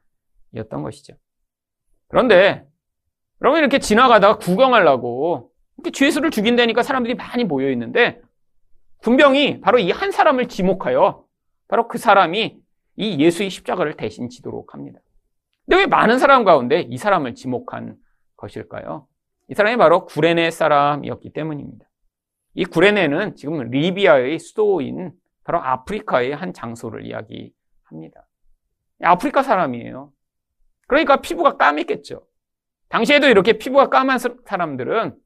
였던 0.57 0.83
것이죠. 0.83 1.15
그런데 2.09 2.67
여러분 3.41 3.61
이렇게 3.61 3.79
지나가다가 3.79 4.39
구경하려고 4.39 5.53
이렇게 5.79 5.93
죄수를 5.93 6.33
죽인다니까 6.33 6.83
사람들이 6.83 7.15
많이 7.15 7.45
모여 7.45 7.71
있는데 7.71 8.21
군병이 8.99 9.61
바로 9.61 9.79
이 9.79 9.93
한 9.93 10.11
사람을 10.11 10.49
지목하여 10.49 11.25
바로 11.69 11.87
그 11.87 11.99
사람이 11.99 12.59
이 12.97 13.19
예수의 13.21 13.49
십자가를 13.51 13.97
대신 13.97 14.29
지도록 14.29 14.75
합니다. 14.75 14.99
근데 15.67 15.83
왜 15.83 15.87
많은 15.87 16.19
사람 16.19 16.45
가운데 16.45 16.81
이 16.81 16.97
사람을 16.97 17.35
지목한 17.35 17.97
것일까요? 18.37 19.07
이 19.49 19.55
사람이 19.55 19.77
바로 19.77 20.07
구레네 20.07 20.51
사람이었기 20.51 21.33
때문입니다. 21.33 21.87
이 22.55 22.65
구레네는 22.65 23.37
지금 23.37 23.59
리비아의 23.71 24.39
수도인 24.39 25.13
바로 25.45 25.63
아프리카의 25.63 26.35
한 26.35 26.53
장소를 26.53 27.07
이야기합니다. 27.07 28.27
아프리카 29.03 29.43
사람이에요. 29.43 30.13
그러니까 30.87 31.17
피부가 31.21 31.57
까맸겠죠. 31.57 32.23
당시에도 32.89 33.29
이렇게 33.29 33.55
피부가 33.55 33.89
까만 33.89 34.19
사람들은 34.45 35.17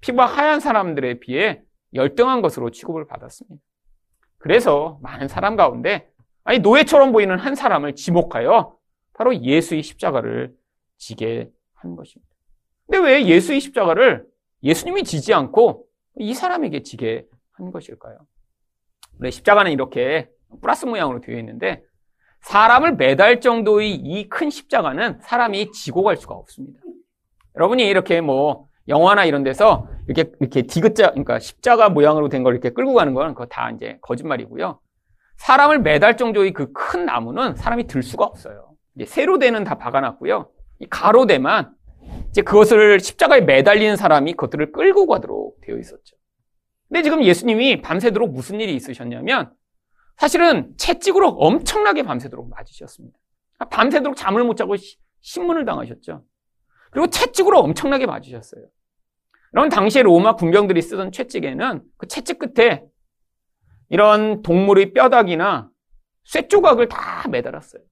피부가 0.00 0.26
하얀 0.26 0.60
사람들에 0.60 1.18
비해 1.18 1.62
열등한 1.94 2.42
것으로 2.42 2.70
취급을 2.70 3.06
받았습니다. 3.06 3.62
그래서 4.38 4.98
많은 5.02 5.28
사람 5.28 5.56
가운데 5.56 6.08
아니 6.44 6.60
노예처럼 6.60 7.12
보이는 7.12 7.38
한 7.38 7.54
사람을 7.54 7.96
지목하여 7.96 8.77
바로 9.18 9.34
예수의 9.42 9.82
십자가를 9.82 10.54
지게 10.96 11.50
한 11.74 11.96
것입니다. 11.96 12.32
근데 12.86 13.04
왜 13.04 13.26
예수의 13.26 13.58
십자가를 13.60 14.24
예수님이 14.62 15.02
지지 15.02 15.34
않고 15.34 15.84
이 16.20 16.34
사람에게 16.34 16.82
지게 16.84 17.26
한 17.52 17.72
것일까요? 17.72 18.16
네, 19.20 19.30
십자가는 19.32 19.72
이렇게 19.72 20.28
플러스 20.62 20.86
모양으로 20.86 21.20
되어 21.20 21.36
있는데 21.40 21.82
사람을 22.42 22.94
매달 22.94 23.40
정도의 23.40 23.92
이 23.96 24.28
큰 24.28 24.50
십자가는 24.50 25.18
사람이 25.22 25.72
지고 25.72 26.04
갈 26.04 26.16
수가 26.16 26.36
없습니다. 26.36 26.80
여러분이 27.56 27.88
이렇게 27.88 28.20
뭐 28.20 28.68
영화나 28.86 29.24
이런 29.24 29.42
데서 29.42 29.88
이렇게 30.06 30.30
이렇게 30.40 30.62
디귿자 30.62 31.10
그러니까 31.10 31.40
십자가 31.40 31.88
모양으로 31.88 32.28
된 32.28 32.44
걸 32.44 32.54
이렇게 32.54 32.70
끌고 32.70 32.94
가는 32.94 33.14
건 33.14 33.34
그거 33.34 33.46
다 33.46 33.68
이제 33.72 33.98
거짓말이고요. 34.00 34.78
사람을 35.38 35.80
매달 35.80 36.16
정도의 36.16 36.52
그 36.52 36.72
큰 36.72 37.04
나무는 37.04 37.56
사람이 37.56 37.88
들 37.88 38.04
수가 38.04 38.24
없어요. 38.24 38.67
세로대는 39.06 39.64
다 39.64 39.76
박아놨고요. 39.76 40.50
이 40.80 40.86
가로대만 40.88 41.74
이제 42.30 42.42
그것을 42.42 43.00
십자가에 43.00 43.40
매달리는 43.42 43.96
사람이 43.96 44.32
그것들을 44.32 44.72
끌고 44.72 45.06
가도록 45.06 45.60
되어 45.62 45.78
있었죠. 45.78 46.16
근데 46.88 47.02
지금 47.02 47.22
예수님이 47.22 47.82
밤새도록 47.82 48.32
무슨 48.32 48.60
일이 48.60 48.74
있으셨냐면 48.74 49.52
사실은 50.16 50.72
채찍으로 50.76 51.28
엄청나게 51.28 52.02
밤새도록 52.02 52.48
맞으셨습니다. 52.48 53.18
밤새도록 53.70 54.16
잠을 54.16 54.44
못 54.44 54.56
자고 54.56 54.74
신문을 55.20 55.64
당하셨죠. 55.64 56.24
그리고 56.90 57.06
채찍으로 57.08 57.58
엄청나게 57.58 58.06
맞으셨어요. 58.06 58.64
그런 59.50 59.68
당시에 59.68 60.02
로마 60.02 60.36
군병들이 60.36 60.80
쓰던 60.82 61.12
채찍에는 61.12 61.82
그 61.96 62.06
채찍 62.06 62.38
끝에 62.38 62.84
이런 63.88 64.42
동물의 64.42 64.92
뼈다귀나 64.92 65.70
쇠 66.24 66.46
조각을 66.48 66.88
다 66.88 67.26
매달았어요. 67.28 67.82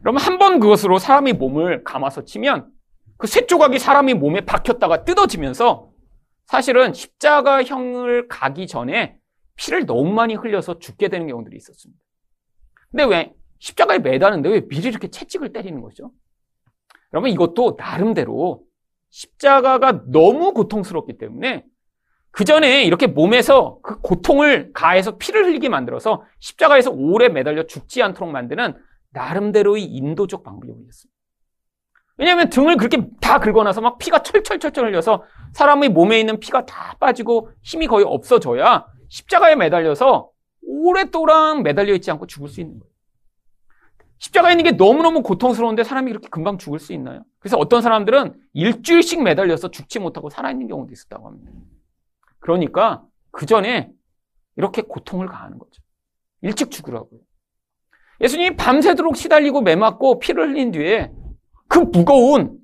그러면 0.00 0.22
한 0.22 0.38
번 0.38 0.60
그것으로 0.60 0.98
사람의 0.98 1.34
몸을 1.34 1.84
감아서 1.84 2.24
치면 2.24 2.70
그쇠 3.16 3.46
조각이 3.46 3.78
사람의 3.78 4.14
몸에 4.14 4.42
박혔다가 4.42 5.04
뜯어지면서 5.04 5.90
사실은 6.46 6.92
십자가형을 6.92 8.28
가기 8.28 8.66
전에 8.66 9.16
피를 9.56 9.86
너무 9.86 10.12
많이 10.12 10.34
흘려서 10.34 10.78
죽게 10.78 11.08
되는 11.08 11.26
경우들이 11.26 11.56
있었습니다. 11.56 12.00
근데 12.90 13.04
왜 13.04 13.34
십자가에 13.58 13.98
매다는데 13.98 14.48
왜 14.48 14.60
미리 14.68 14.88
이렇게 14.88 15.08
채찍을 15.08 15.52
때리는 15.52 15.80
거죠? 15.80 16.12
여러분 17.12 17.30
이것도 17.30 17.76
나름대로 17.78 18.62
십자가가 19.10 20.04
너무 20.06 20.52
고통스럽기 20.52 21.18
때문에 21.18 21.64
그 22.30 22.44
전에 22.44 22.84
이렇게 22.84 23.08
몸에서 23.08 23.80
그 23.82 24.00
고통을 24.00 24.72
가해서 24.72 25.16
피를 25.16 25.44
흘리게 25.46 25.68
만들어서 25.68 26.22
십자가에서 26.38 26.90
오래 26.92 27.28
매달려 27.28 27.66
죽지 27.66 28.02
않도록 28.02 28.30
만드는 28.30 28.76
나름대로의 29.10 29.84
인도적 29.84 30.42
방법이었습니다. 30.42 31.18
왜냐하면 32.18 32.50
등을 32.50 32.76
그렇게 32.76 33.08
다 33.20 33.38
긁어놔서 33.38 33.80
막 33.80 33.98
피가 33.98 34.22
철철철철 34.22 34.86
흘려서 34.86 35.22
사람의 35.52 35.90
몸에 35.90 36.18
있는 36.18 36.40
피가 36.40 36.66
다 36.66 36.96
빠지고 36.98 37.50
힘이 37.62 37.86
거의 37.86 38.04
없어져야 38.04 38.86
십자가에 39.08 39.54
매달려서 39.54 40.30
오랫동안 40.62 41.62
매달려 41.62 41.94
있지 41.94 42.10
않고 42.10 42.26
죽을 42.26 42.48
수 42.48 42.60
있는 42.60 42.78
거예요. 42.80 42.92
십자가에 44.18 44.52
있는 44.52 44.64
게 44.64 44.72
너무너무 44.72 45.22
고통스러운데 45.22 45.84
사람이 45.84 46.10
이렇게 46.10 46.28
금방 46.28 46.58
죽을 46.58 46.80
수 46.80 46.92
있나요? 46.92 47.24
그래서 47.38 47.56
어떤 47.56 47.82
사람들은 47.82 48.34
일주일씩 48.52 49.22
매달려서 49.22 49.70
죽지 49.70 50.00
못하고 50.00 50.28
살아있는 50.28 50.66
경우도 50.66 50.92
있었다고 50.92 51.28
합니다. 51.28 51.52
그러니까 52.40 53.04
그 53.30 53.46
전에 53.46 53.90
이렇게 54.56 54.82
고통을 54.82 55.28
가하는 55.28 55.58
거죠. 55.58 55.80
일찍 56.42 56.72
죽으라고요. 56.72 57.20
예수님이 58.20 58.56
밤새도록 58.56 59.16
시달리고 59.16 59.60
매맞고 59.62 60.18
피를 60.18 60.48
흘린 60.48 60.72
뒤에 60.72 61.12
그 61.68 61.78
무거운 61.78 62.58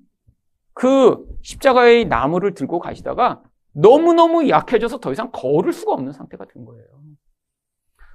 그 0.73 1.25
십자가의 1.43 2.07
나무를 2.07 2.55
들고 2.55 2.81
가시다가 2.81 3.43
너무너무 3.73 4.49
약해져서 4.49 4.99
더 4.99 5.13
이상 5.13 5.31
걸을 5.33 5.73
수가 5.73 5.93
없는 5.93 6.13
상태가 6.13 6.45
된 6.47 6.65
거예요. 6.65 6.85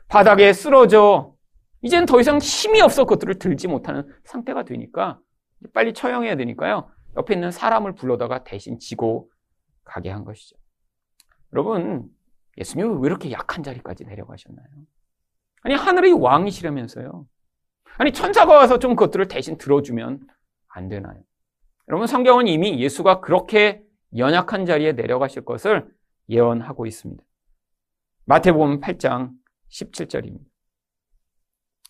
바닥에 0.07 0.51
쓰러져 0.53 1.33
이제는 1.81 2.05
더 2.05 2.19
이상 2.19 2.39
힘이 2.39 2.81
없어 2.81 3.05
그것들을 3.05 3.39
들지 3.39 3.67
못하는 3.67 4.07
상태가 4.25 4.63
되니까 4.63 5.19
빨리 5.73 5.93
처형해야 5.93 6.35
되니까요. 6.35 6.89
옆에 7.17 7.33
있는 7.33 7.51
사람을 7.51 7.95
불러다가 7.95 8.43
대신 8.43 8.79
지고 8.79 9.29
가게 9.83 10.09
한 10.09 10.23
것이죠. 10.25 10.55
여러분, 11.53 12.09
예수님이 12.57 12.99
왜 13.01 13.07
이렇게 13.07 13.31
약한 13.31 13.63
자리까지 13.63 14.05
내려가셨나요? 14.05 14.67
아니, 15.61 15.75
하늘의 15.75 16.13
왕이시라면서요. 16.13 17.25
아니, 17.97 18.11
천사가 18.11 18.53
와서 18.53 18.79
좀 18.79 18.95
그것들을 18.95 19.27
대신 19.27 19.57
들어주면 19.57 20.25
안 20.67 20.89
되나요? 20.89 21.21
여러분, 21.87 22.07
성경은 22.07 22.47
이미 22.47 22.79
예수가 22.79 23.21
그렇게 23.21 23.83
연약한 24.17 24.65
자리에 24.65 24.93
내려가실 24.93 25.43
것을 25.45 25.87
예언하고 26.29 26.85
있습니다. 26.85 27.23
마태복음 28.25 28.79
8장 28.79 29.31
17절입니다. 29.71 30.45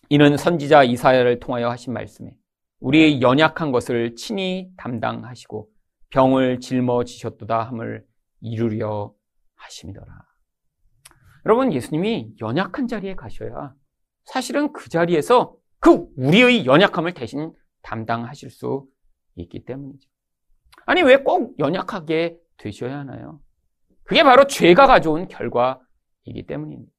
이는 0.08 0.36
선지자 0.36 0.84
이사야를 0.84 1.38
통하여 1.38 1.70
하신 1.70 1.92
말씀에 1.92 2.34
우리의 2.80 3.20
연약한 3.22 3.70
것을 3.72 4.16
친히 4.16 4.70
담당하시고 4.76 5.68
병을 6.08 6.60
짊어지셨도다 6.60 7.62
함을 7.62 8.04
이루려 8.40 9.14
하심이더라. 9.54 10.29
여러분 11.46 11.72
예수님이 11.72 12.34
연약한 12.40 12.86
자리에 12.88 13.14
가셔야 13.14 13.74
사실은 14.24 14.72
그 14.72 14.88
자리에서 14.88 15.54
그 15.80 16.06
우리의 16.16 16.66
연약함을 16.66 17.14
대신 17.14 17.52
담당하실 17.82 18.50
수 18.50 18.86
있기 19.36 19.64
때문이죠. 19.64 20.08
아니, 20.86 21.02
왜 21.02 21.16
꼭 21.16 21.58
연약하게 21.58 22.36
되셔야 22.58 22.98
하나요? 22.98 23.40
그게 24.04 24.22
바로 24.22 24.46
죄가 24.46 24.86
가져온 24.86 25.28
결과이기 25.28 26.46
때문입니다. 26.46 26.92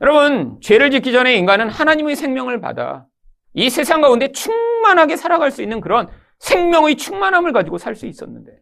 여러분, 0.00 0.60
죄를 0.60 0.90
짓기 0.90 1.12
전에 1.12 1.34
인간은 1.36 1.68
하나님의 1.70 2.16
생명을 2.16 2.60
받아 2.60 3.06
이 3.54 3.70
세상 3.70 4.00
가운데 4.00 4.30
충만하게 4.32 5.16
살아갈 5.16 5.50
수 5.50 5.62
있는 5.62 5.80
그런 5.80 6.08
생명의 6.38 6.96
충만함을 6.96 7.52
가지고 7.52 7.78
살 7.78 7.94
수 7.96 8.06
있었는데, 8.06 8.52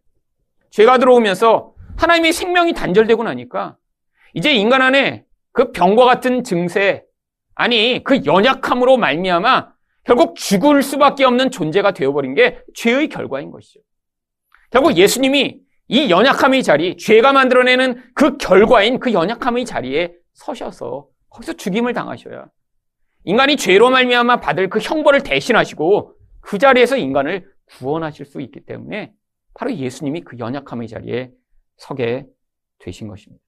죄가 0.70 0.98
들어오면서 0.98 1.75
하나님의 1.98 2.33
생명이 2.33 2.72
단절되고 2.72 3.22
나니까 3.25 3.77
이제 4.35 4.53
인간 4.53 4.83
안에 4.83 5.25
그 5.53 5.73
병과 5.73 6.05
같은 6.05 6.45
증세, 6.45 7.05
아니 7.55 8.03
그 8.05 8.25
연약함으로 8.25 8.97
말미암아 8.97 9.73
결국 10.05 10.35
죽을 10.37 10.83
수밖에 10.83 11.25
없는 11.25 11.51
존재가 11.51 11.92
되어버린 11.92 12.35
게 12.35 12.61
죄의 12.75 13.09
결과인 13.09 13.51
것이죠. 13.51 13.81
결국 14.71 14.97
예수님이 14.97 15.61
이 15.88 16.11
연약함의 16.11 16.62
자리, 16.62 16.97
죄가 16.97 17.33
만들어내는 17.33 18.03
그 18.14 18.38
결과인 18.38 18.99
그 18.99 19.12
연약함의 19.12 19.66
자리에 19.66 20.14
서셔서 20.33 21.09
거기서 21.29 21.55
죽임을 21.55 21.92
당하셔야 21.92 22.47
인간이 23.25 23.57
죄로 23.57 23.90
말미암아 23.90 24.40
받을 24.40 24.68
그 24.68 24.79
형벌을 24.79 25.23
대신하시고 25.23 26.14
그 26.40 26.59
자리에서 26.59 26.97
인간을 26.97 27.47
구원하실 27.66 28.27
수 28.27 28.40
있기 28.40 28.64
때문에 28.64 29.12
바로 29.55 29.75
예수님이 29.75 30.23
그 30.23 30.38
연약함의 30.38 30.88
자리에 30.88 31.31
서게 31.77 32.27
되신 32.79 33.09
것입니다. 33.09 33.42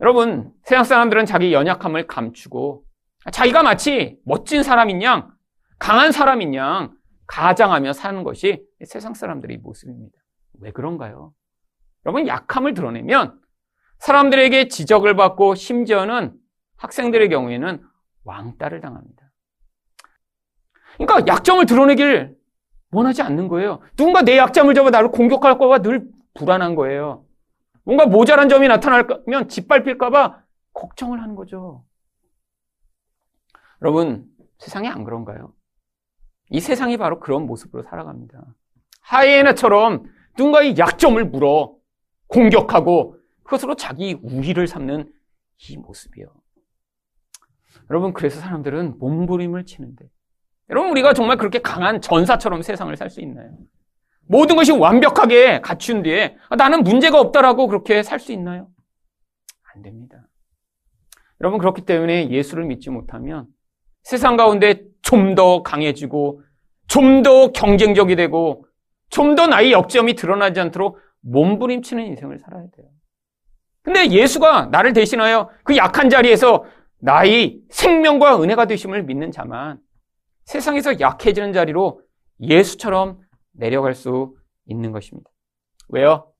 여러분, 0.00 0.52
세상 0.62 0.84
사람들은 0.84 1.26
자기 1.26 1.52
연약함을 1.52 2.06
감추고 2.06 2.84
자기가 3.32 3.62
마치 3.62 4.18
멋진 4.24 4.62
사람인 4.62 5.02
양, 5.02 5.32
강한 5.78 6.12
사람인 6.12 6.54
양 6.54 6.94
가장하며 7.26 7.92
사는 7.92 8.22
것이 8.22 8.62
세상 8.84 9.14
사람들의 9.14 9.58
모습입니다. 9.58 10.16
왜 10.60 10.70
그런가요? 10.70 11.32
여러분, 12.04 12.26
약함을 12.26 12.74
드러내면 12.74 13.40
사람들에게 13.98 14.68
지적을 14.68 15.16
받고 15.16 15.54
심지어는 15.54 16.34
학생들의 16.76 17.28
경우에는 17.30 17.82
왕따를 18.24 18.80
당합니다. 18.80 19.30
그러니까 20.98 21.26
약점을 21.26 21.64
드러내길 21.66 22.36
원하지 22.92 23.22
않는 23.22 23.48
거예요. 23.48 23.80
누군가 23.96 24.22
내 24.22 24.38
약점을 24.38 24.72
잡아 24.74 24.90
나를 24.90 25.10
공격할까봐 25.10 25.82
늘 25.82 26.06
불안한 26.34 26.74
거예요. 26.74 27.25
뭔가 27.86 28.04
모자란 28.04 28.48
점이 28.48 28.66
나타나면 28.68 29.48
짓밟힐까봐 29.48 30.42
걱정을 30.74 31.22
하는 31.22 31.36
거죠. 31.36 31.84
여러분, 33.80 34.26
세상이 34.58 34.88
안 34.88 35.04
그런가요? 35.04 35.54
이 36.50 36.60
세상이 36.60 36.96
바로 36.96 37.20
그런 37.20 37.46
모습으로 37.46 37.84
살아갑니다. 37.84 38.44
하이에나처럼 39.02 40.04
누군가의 40.36 40.76
약점을 40.76 41.24
물어 41.26 41.76
공격하고 42.26 43.18
그것으로 43.44 43.76
자기 43.76 44.18
우위를 44.20 44.66
삼는 44.66 45.12
이 45.68 45.76
모습이요. 45.76 46.26
여러분, 47.88 48.12
그래서 48.12 48.40
사람들은 48.40 48.98
몸부림을 48.98 49.64
치는데. 49.64 50.10
여러분, 50.70 50.90
우리가 50.90 51.14
정말 51.14 51.36
그렇게 51.36 51.60
강한 51.60 52.00
전사처럼 52.00 52.62
세상을 52.62 52.94
살 52.96 53.10
수 53.10 53.20
있나요? 53.20 53.56
모든 54.28 54.56
것이 54.56 54.72
완벽하게 54.72 55.60
갖춘 55.60 56.02
뒤에 56.02 56.36
아, 56.48 56.56
나는 56.56 56.82
문제가 56.82 57.20
없다라고 57.20 57.66
그렇게 57.68 58.02
살 58.02 58.18
수 58.18 58.32
있나요? 58.32 58.68
안 59.74 59.82
됩니다. 59.82 60.26
여러분 61.40 61.58
그렇기 61.58 61.82
때문에 61.82 62.30
예수를 62.30 62.64
믿지 62.64 62.90
못하면 62.90 63.46
세상 64.02 64.36
가운데 64.36 64.82
좀 65.02 65.34
더 65.34 65.62
강해지고 65.62 66.42
좀 66.88 67.22
더 67.22 67.52
경쟁적이 67.52 68.16
되고 68.16 68.66
좀 69.10 69.34
더 69.36 69.46
나의 69.46 69.72
역점이 69.72 70.14
드러나지 70.14 70.60
않도록 70.60 70.98
몸부림치는 71.20 72.04
인생을 72.06 72.38
살아야 72.38 72.62
돼요. 72.76 72.88
근데 73.82 74.10
예수가 74.10 74.66
나를 74.66 74.92
대신하여 74.92 75.50
그 75.62 75.76
약한 75.76 76.08
자리에서 76.10 76.64
나의 76.98 77.60
생명과 77.70 78.42
은혜가 78.42 78.64
되심을 78.66 79.04
믿는 79.04 79.30
자만 79.30 79.78
세상에서 80.46 80.98
약해지는 81.00 81.52
자리로 81.52 82.00
예수처럼 82.40 83.20
내려갈 83.56 83.94
수 83.94 84.34
있는 84.66 84.92
것입니다. 84.92 85.30
왜요? 85.88 86.32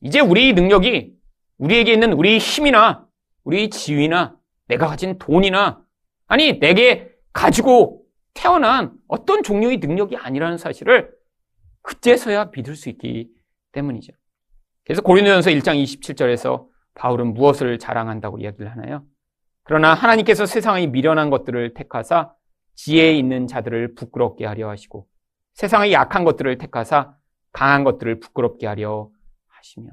이제 0.00 0.20
우리 0.20 0.52
능력이 0.52 1.14
우리에게 1.58 1.92
있는 1.92 2.12
우리 2.12 2.38
힘이나 2.38 3.06
우리 3.42 3.70
지위나 3.70 4.36
내가 4.68 4.86
가진 4.86 5.18
돈이나 5.18 5.82
아니 6.26 6.58
내게 6.58 7.10
가지고 7.32 8.02
태어난 8.34 8.92
어떤 9.08 9.42
종류의 9.42 9.78
능력이 9.78 10.16
아니라는 10.16 10.58
사실을 10.58 11.12
그때서야 11.82 12.50
믿을 12.54 12.74
수 12.74 12.88
있기 12.88 13.28
때문이죠. 13.72 14.12
그래서 14.84 15.02
고린도전서 15.02 15.50
1장 15.50 15.82
27절에서 15.82 16.66
바울은 16.94 17.34
무엇을 17.34 17.78
자랑한다고 17.78 18.38
이야기를 18.38 18.70
하나요? 18.70 19.04
그러나 19.64 19.94
하나님께서 19.94 20.46
세상의 20.46 20.88
미련한 20.88 21.30
것들을 21.30 21.74
택하사 21.74 22.32
지혜 22.74 23.12
있는 23.14 23.46
자들을 23.46 23.94
부끄럽게 23.94 24.44
하려 24.44 24.68
하시고 24.68 25.06
세상의 25.54 25.92
약한 25.92 26.24
것들을 26.24 26.58
택하사 26.58 27.14
강한 27.52 27.84
것들을 27.84 28.20
부끄럽게 28.20 28.66
하려 28.66 29.10
하시며 29.48 29.90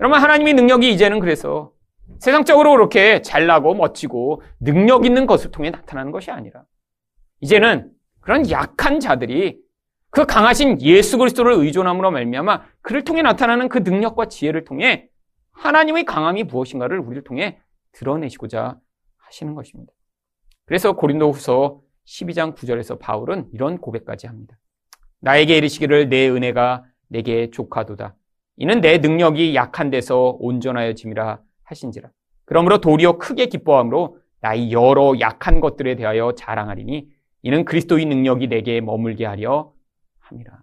여러분 0.00 0.20
하나님의 0.20 0.54
능력이 0.54 0.92
이제는 0.92 1.20
그래서 1.20 1.72
세상적으로 2.20 2.70
그렇게 2.70 3.20
잘나고 3.20 3.74
멋지고 3.74 4.42
능력 4.60 5.04
있는 5.04 5.26
것을 5.26 5.50
통해 5.50 5.70
나타나는 5.70 6.12
것이 6.12 6.30
아니라 6.30 6.64
이제는 7.40 7.92
그런 8.20 8.50
약한 8.50 9.00
자들이 9.00 9.60
그 10.10 10.24
강하신 10.24 10.80
예수 10.80 11.18
그리스도를 11.18 11.52
의존함으로 11.54 12.10
말미암아 12.10 12.64
그를 12.80 13.04
통해 13.04 13.22
나타나는 13.22 13.68
그 13.68 13.78
능력과 13.78 14.26
지혜를 14.26 14.64
통해 14.64 15.08
하나님의 15.52 16.04
강함이 16.04 16.44
무엇인가를 16.44 16.98
우리를 16.98 17.24
통해 17.24 17.60
드러내시고자 17.92 18.78
하시는 19.18 19.54
것입니다. 19.54 19.92
그래서 20.64 20.92
고린도후서 20.92 21.80
12장 22.06 22.54
9절에서 22.54 22.98
바울은 22.98 23.50
이런 23.52 23.78
고백까지 23.78 24.26
합니다. 24.26 24.56
나에게 25.20 25.56
이르시기를 25.56 26.08
내 26.08 26.28
은혜가 26.28 26.84
내게 27.08 27.50
족하도다. 27.50 28.14
이는 28.56 28.80
내 28.80 28.98
능력이 28.98 29.54
약한 29.54 29.90
데서 29.90 30.36
온전하여 30.40 30.94
짐이라 30.94 31.40
하신지라. 31.64 32.10
그러므로 32.44 32.78
도리어 32.78 33.18
크게 33.18 33.46
기뻐함으로 33.46 34.18
나의 34.40 34.72
여러 34.72 35.14
약한 35.20 35.60
것들에 35.60 35.96
대하여 35.96 36.34
자랑하리니 36.34 37.08
이는 37.42 37.64
그리스도의 37.64 38.06
능력이 38.06 38.48
내게 38.48 38.80
머물게 38.80 39.26
하려 39.26 39.72
함이라. 40.20 40.58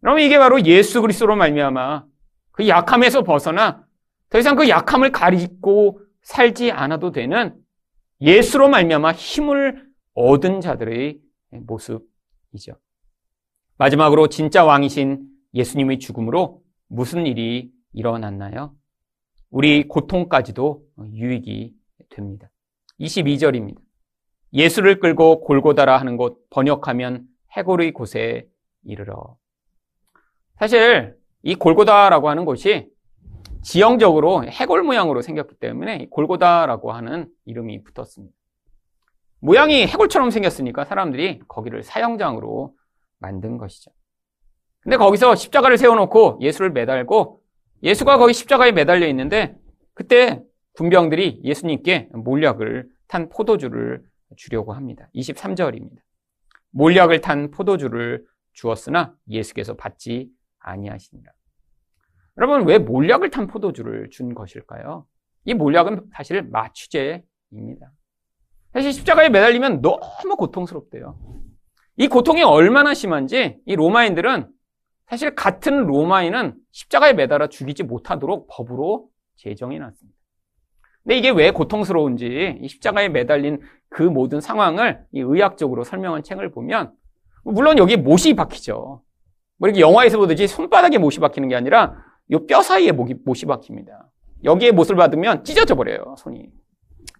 그럼 0.00 0.18
이게 0.20 0.38
바로 0.38 0.64
예수 0.64 1.00
그리스도로 1.00 1.36
말미암아 1.36 2.04
그 2.52 2.68
약함에서 2.68 3.22
벗어나 3.22 3.86
더 4.30 4.38
이상 4.38 4.56
그 4.56 4.68
약함을 4.68 5.12
가리고 5.12 6.00
살지 6.22 6.72
않아도 6.72 7.12
되는 7.12 7.56
예수로 8.20 8.68
말미암아 8.68 9.12
힘을 9.12 9.86
얻은 10.14 10.60
자들의 10.60 11.18
모습이죠. 11.50 12.74
마지막으로 13.78 14.26
진짜 14.26 14.64
왕이신 14.64 15.22
예수님의 15.54 16.00
죽음으로 16.00 16.60
무슨 16.88 17.26
일이 17.26 17.70
일어났나요? 17.92 18.74
우리 19.50 19.86
고통까지도 19.86 20.82
유익이 21.14 21.74
됩니다. 22.10 22.50
22절입니다. 23.00 23.78
예수를 24.52 24.98
끌고 24.98 25.42
골고다라 25.42 25.96
하는 25.96 26.16
곳 26.16 26.38
번역하면 26.50 27.24
해골의 27.52 27.92
곳에 27.92 28.48
이르러. 28.82 29.36
사실 30.58 31.16
이 31.42 31.54
골고다라고 31.54 32.28
하는 32.28 32.44
곳이 32.44 32.88
지형적으로 33.62 34.44
해골 34.44 34.82
모양으로 34.82 35.22
생겼기 35.22 35.54
때문에 35.56 36.08
골고다라고 36.10 36.90
하는 36.90 37.28
이름이 37.44 37.84
붙었습니다. 37.84 38.34
모양이 39.40 39.86
해골처럼 39.86 40.30
생겼으니까 40.30 40.84
사람들이 40.84 41.42
거기를 41.46 41.84
사형장으로 41.84 42.74
만든 43.18 43.58
것이죠. 43.58 43.90
근데 44.80 44.96
거기서 44.96 45.34
십자가를 45.34 45.76
세워놓고 45.76 46.38
예수를 46.40 46.70
매달고 46.70 47.42
예수가 47.82 48.18
거기 48.18 48.32
십자가에 48.32 48.72
매달려 48.72 49.06
있는데 49.08 49.56
그때 49.94 50.42
군병들이 50.74 51.40
예수님께 51.44 52.10
몰약을 52.12 52.88
탄 53.08 53.28
포도주를 53.28 54.02
주려고 54.36 54.72
합니다. 54.72 55.08
23절입니다. 55.14 55.98
몰약을 56.70 57.20
탄 57.20 57.50
포도주를 57.50 58.24
주었으나 58.52 59.14
예수께서 59.28 59.74
받지 59.74 60.30
아니하시니라. 60.60 61.32
여러분 62.36 62.66
왜 62.66 62.78
몰약을 62.78 63.30
탄 63.30 63.46
포도주를 63.46 64.10
준 64.10 64.34
것일까요? 64.34 65.06
이 65.44 65.54
몰약은 65.54 66.10
사실 66.12 66.42
마취제입니다. 66.42 67.92
사실 68.72 68.92
십자가에 68.92 69.28
매달리면 69.28 69.80
너무 69.80 70.36
고통스럽대요. 70.36 71.18
이 71.98 72.06
고통이 72.06 72.42
얼마나 72.42 72.94
심한지 72.94 73.58
이 73.66 73.74
로마인들은 73.74 74.48
사실 75.08 75.34
같은 75.34 75.86
로마인은 75.86 76.54
십자가에 76.70 77.12
매달아 77.14 77.48
죽이지 77.48 77.82
못하도록 77.82 78.46
법으로 78.50 79.08
제정해 79.36 79.78
놨습니다. 79.78 80.16
근데 81.02 81.18
이게 81.18 81.30
왜 81.30 81.50
고통스러운지 81.50 82.58
이 82.62 82.68
십자가에 82.68 83.08
매달린 83.08 83.60
그 83.88 84.02
모든 84.02 84.40
상황을 84.40 85.04
이 85.12 85.20
의학적으로 85.20 85.82
설명한 85.82 86.22
책을 86.22 86.50
보면 86.52 86.92
물론 87.44 87.78
여기 87.78 87.96
못이 87.96 88.34
박히죠. 88.34 89.02
뭐 89.56 89.68
이렇게 89.68 89.80
영화에서 89.80 90.18
보듯이 90.18 90.46
손바닥에 90.46 90.98
못이 90.98 91.18
박히는 91.18 91.48
게 91.48 91.56
아니라 91.56 91.96
이 92.30 92.36
뼈 92.46 92.62
사이에 92.62 92.92
못이, 92.92 93.14
못이 93.24 93.46
박힙니다. 93.46 94.08
여기에 94.44 94.72
못을 94.72 94.94
받으면 94.96 95.42
찢어져 95.44 95.74
버려요, 95.74 96.14
손이. 96.18 96.46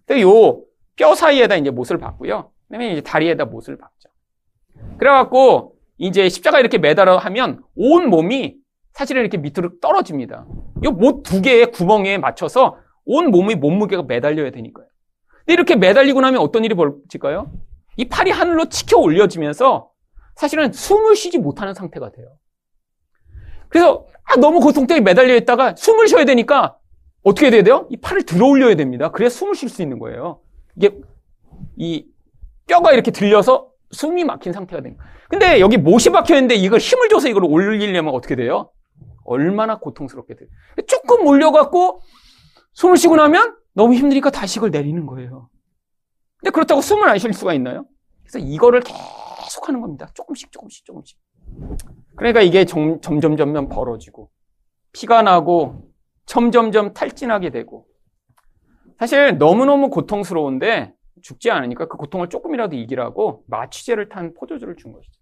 근데 0.07 0.23
요 0.23 0.65
뼈 0.97 1.15
사이에다 1.15 1.57
이제 1.57 1.71
못을 1.71 1.97
박고요. 1.99 2.51
그다음에 2.67 2.93
이제 2.93 3.01
다리에다 3.01 3.45
못을 3.47 3.79
박죠. 3.79 3.98
그래갖고 4.99 5.75
이제 5.99 6.29
십자가 6.29 6.61
이렇게 6.61 6.79
매달아 6.79 7.17
하면 7.19 7.63
온 7.77 8.09
몸이 8.09 8.57
사실은 8.93 9.23
이렇게 9.23 9.39
밑으로 9.39 9.79
떨어집니다. 9.81 10.47
이 10.85 10.89
못 10.89 11.23
두 11.23 11.41
개의 11.43 11.71
구멍에 11.73 12.19
맞춰서 12.19 12.77
온 13.05 13.31
몸의 13.31 13.57
몸무게가 13.57 14.03
매달려야 14.03 14.51
되니까요. 14.51 14.87
근데 15.39 15.53
이렇게 15.55 15.77
매달리고 15.77 16.21
나면 16.21 16.41
어떤 16.41 16.65
일이 16.65 16.75
벌어질까요? 16.75 17.51
이 17.97 18.09
팔이 18.09 18.31
하늘로 18.31 18.67
치켜 18.67 18.99
올려지면서 18.99 19.91
사실은 20.37 20.73
숨을 20.73 21.17
쉬지 21.17 21.39
못하는 21.39 21.75
상태가 21.75 22.11
돼요. 22.13 22.29
그래서 23.69 24.07
아, 24.25 24.37
너무 24.37 24.61
고통 24.61 24.87
때문에 24.87 25.03
매달려 25.03 25.35
있다가 25.37 25.75
숨을 25.77 26.07
쉬어야 26.07 26.25
되니까 26.25 26.77
어떻게 27.25 27.51
돼야 27.51 27.63
돼요? 27.63 27.87
이 27.91 27.97
팔을 27.97 28.23
들어 28.25 28.47
올려야 28.47 28.75
됩니다. 28.77 29.11
그래야 29.11 29.29
숨을 29.31 29.55
쉴 29.55 29.69
수 29.69 29.83
있는 29.83 29.99
거예요. 29.99 30.41
이게 30.77 30.97
이 31.77 32.07
뼈가 32.67 32.93
이렇게 32.93 33.11
들려서 33.11 33.68
숨이 33.91 34.25
막힌 34.25 34.53
상태가 34.53 34.83
됩니다. 34.83 35.05
근데 35.29 35.61
여기 35.61 35.77
못이 35.77 36.11
박혀 36.11 36.35
있는데 36.37 36.55
이걸 36.55 36.79
힘을 36.79 37.09
줘서 37.09 37.29
이걸 37.29 37.45
올리려면 37.45 38.15
어떻게 38.15 38.37
돼요? 38.37 38.71
얼마나 39.25 39.79
고통스럽게 39.79 40.37
돼요. 40.37 40.49
조금 40.87 41.27
올려갖고 41.27 42.01
숨을 42.75 42.97
쉬고 42.97 43.17
나면 43.17 43.57
너무 43.75 43.95
힘드니까 43.95 44.31
다시 44.31 44.59
이걸 44.59 44.71
내리는 44.71 45.05
거예요. 45.07 45.49
근데 46.39 46.51
그렇다고 46.51 46.81
숨을 46.81 47.09
안 47.09 47.19
쉴 47.19 47.33
수가 47.33 47.53
있나요? 47.55 47.87
그래서 48.23 48.39
이거를 48.39 48.81
계속 48.81 49.69
하는 49.69 49.81
겁니다. 49.81 50.09
조금씩, 50.15 50.53
조금씩, 50.53 50.85
조금씩. 50.85 51.19
그러니까 52.17 52.43
이게 52.43 52.65
점, 52.65 53.01
점점, 53.01 53.37
점점 53.37 53.69
벌어지고, 53.69 54.31
피가 54.93 55.23
나고, 55.23 55.91
점점점 56.27 56.93
탈진하게 56.93 57.51
되고, 57.51 57.87
사실 58.99 59.39
너무너무 59.39 59.89
고통스러운데, 59.89 60.93
죽지 61.23 61.51
않으니까 61.51 61.89
그 61.89 61.97
고통을 61.97 62.29
조금이라도 62.29 62.77
이기라고 62.77 63.45
마취제를 63.47 64.09
탄 64.09 64.35
포도주를 64.35 64.77
준 64.77 64.93
것이죠. 64.93 65.21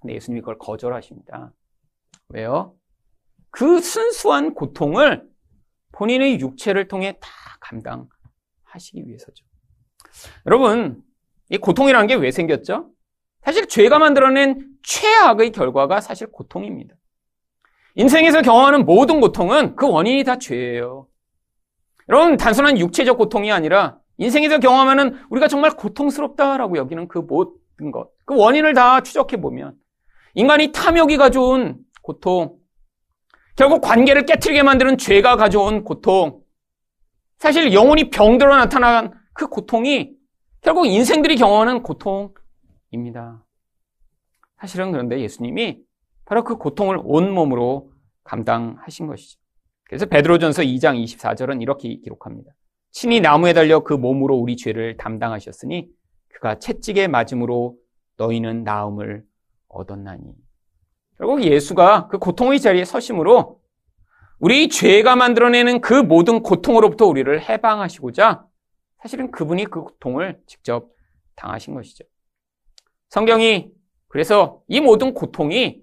근데 0.00 0.14
예수님이 0.14 0.40
그걸 0.40 0.58
거절하십니다. 0.58 1.52
왜요? 2.28 2.74
그 3.50 3.80
순수한 3.80 4.54
고통을 4.54 5.28
본인의 5.92 6.40
육체를 6.40 6.88
통해 6.88 7.18
다 7.20 7.28
감당하시기 7.60 9.06
위해서죠. 9.06 9.44
여러분, 10.46 11.02
이 11.50 11.58
고통이라는 11.58 12.06
게 12.06 12.14
왜 12.16 12.30
생겼죠? 12.30 12.90
사실 13.42 13.68
죄가 13.68 13.98
만들어낸 13.98 14.66
최악의 14.82 15.52
결과가 15.52 16.00
사실 16.00 16.26
고통입니다. 16.30 16.94
인생에서 17.94 18.42
경험하는 18.42 18.86
모든 18.86 19.20
고통은 19.20 19.76
그 19.76 19.88
원인이 19.88 20.24
다 20.24 20.38
죄예요. 20.38 21.08
여러분, 22.08 22.36
단순한 22.36 22.78
육체적 22.78 23.16
고통이 23.16 23.52
아니라 23.52 23.98
인생에서 24.18 24.58
경험하는 24.58 25.18
우리가 25.30 25.48
정말 25.48 25.72
고통스럽다라고 25.72 26.76
여기는 26.76 27.08
그 27.08 27.18
모든 27.18 27.90
것, 27.92 28.10
그 28.24 28.36
원인을 28.36 28.74
다 28.74 29.02
추적해 29.02 29.40
보면 29.40 29.76
인간이 30.34 30.72
탐욕이 30.72 31.16
가져온 31.16 31.78
고통, 32.02 32.58
결국 33.56 33.80
관계를 33.80 34.26
깨뜨리게 34.26 34.62
만드는 34.62 34.98
죄가 34.98 35.36
가져온 35.36 35.84
고통, 35.84 36.42
사실 37.38 37.72
영혼이 37.72 38.10
병들어 38.10 38.56
나타난 38.56 39.12
그 39.32 39.48
고통이 39.48 40.12
결국 40.60 40.86
인생들이 40.86 41.36
경험하는 41.36 41.82
고통입니다. 41.82 43.44
사실은 44.58 44.92
그런데 44.92 45.20
예수님이 45.20 45.82
바로 46.24 46.42
그 46.42 46.56
고통을 46.56 46.98
온 47.02 47.32
몸으로 47.32 47.92
감당하신 48.24 49.06
것이죠. 49.06 49.38
그래서 49.84 50.06
베드로전서 50.06 50.62
2장 50.62 51.02
24절은 51.04 51.60
이렇게 51.60 51.96
기록합니다. 51.96 52.52
친히 52.94 53.20
나무에 53.20 53.52
달려 53.52 53.80
그 53.80 53.92
몸으로 53.92 54.36
우리 54.36 54.56
죄를 54.56 54.96
담당하셨으니 54.96 55.88
그가 56.28 56.60
채찍에 56.60 57.08
맞음으로 57.08 57.76
너희는 58.18 58.62
나음을 58.62 59.24
얻었나니. 59.66 60.22
결국 61.18 61.42
예수가 61.42 62.06
그 62.06 62.18
고통의 62.18 62.60
자리에 62.60 62.84
서심으로 62.84 63.60
우리 64.38 64.68
죄가 64.68 65.16
만들어내는 65.16 65.80
그 65.80 65.92
모든 65.92 66.40
고통으로부터 66.40 67.06
우리를 67.06 67.48
해방하시고자 67.48 68.46
사실은 69.02 69.32
그분이 69.32 69.64
그 69.64 69.82
고통을 69.82 70.40
직접 70.46 70.88
당하신 71.34 71.74
것이죠. 71.74 72.04
성경이 73.08 73.72
그래서 74.06 74.62
이 74.68 74.80
모든 74.80 75.14
고통이 75.14 75.82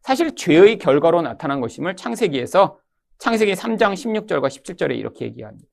사실 0.00 0.36
죄의 0.36 0.78
결과로 0.78 1.22
나타난 1.22 1.60
것임을 1.60 1.96
창세기에서 1.96 2.78
창세기 3.18 3.54
3장 3.54 3.94
16절과 3.94 4.46
17절에 4.46 4.96
이렇게 4.96 5.24
얘기합니다. 5.24 5.68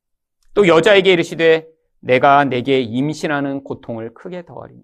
또 0.53 0.67
여자에게 0.67 1.13
이르시되 1.13 1.67
내가 1.99 2.43
내게 2.43 2.81
임신하는 2.81 3.63
고통을 3.63 4.13
크게 4.13 4.45
더하리니. 4.45 4.81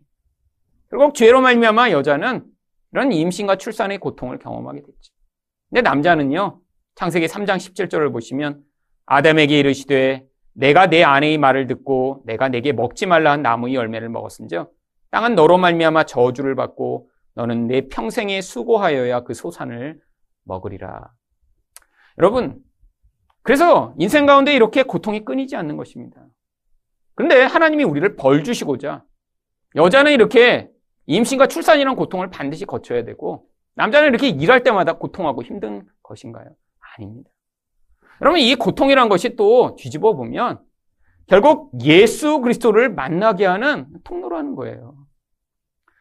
결국 0.89 1.13
죄로 1.13 1.41
말미암아 1.41 1.91
여자는 1.91 2.45
이런 2.91 3.11
임신과 3.11 3.57
출산의 3.57 3.99
고통을 3.99 4.39
경험하게 4.39 4.81
됐죠. 4.81 5.13
근데 5.69 5.81
남자는요. 5.81 6.59
창세기 6.95 7.27
3장 7.27 7.57
17절을 7.57 8.11
보시면 8.11 8.61
아담에게 9.05 9.59
이르시되 9.59 10.25
내가 10.53 10.87
내 10.87 11.03
아내의 11.03 11.37
말을 11.37 11.67
듣고 11.67 12.23
내가 12.25 12.49
내게 12.49 12.73
먹지 12.73 13.05
말라 13.05 13.31
한 13.31 13.41
나무의 13.41 13.75
열매를 13.75 14.09
먹었은즉 14.09 14.71
땅은 15.11 15.35
너로 15.35 15.57
말미암아 15.57 16.05
저주를 16.05 16.55
받고 16.55 17.09
너는 17.35 17.67
내 17.67 17.87
평생에 17.87 18.41
수고하여야 18.41 19.21
그 19.21 19.33
소산을 19.33 19.99
먹으리라. 20.43 21.11
여러분, 22.17 22.61
그래서 23.49 23.95
인생 23.97 24.27
가운데 24.27 24.53
이렇게 24.53 24.83
고통이 24.83 25.25
끊이지 25.25 25.55
않는 25.55 25.75
것입니다. 25.75 26.23
그런데 27.15 27.41
하나님이 27.41 27.83
우리를 27.83 28.15
벌 28.15 28.43
주시고자 28.43 29.03
여자는 29.75 30.11
이렇게 30.11 30.69
임신과 31.07 31.47
출산이라는 31.47 31.95
고통을 31.95 32.29
반드시 32.29 32.65
거쳐야 32.65 33.03
되고 33.03 33.47
남자는 33.73 34.09
이렇게 34.09 34.27
일할 34.27 34.61
때마다 34.61 34.99
고통하고 34.99 35.41
힘든 35.41 35.87
것인가요? 36.03 36.45
아닙니다. 36.95 37.31
여러분 38.21 38.39
이 38.39 38.53
고통이란 38.53 39.09
것이 39.09 39.35
또 39.35 39.75
뒤집어 39.79 40.13
보면 40.13 40.59
결국 41.25 41.71
예수 41.81 42.41
그리스도를 42.41 42.93
만나게 42.93 43.47
하는 43.47 43.87
통로라는 44.03 44.55
거예요. 44.57 44.93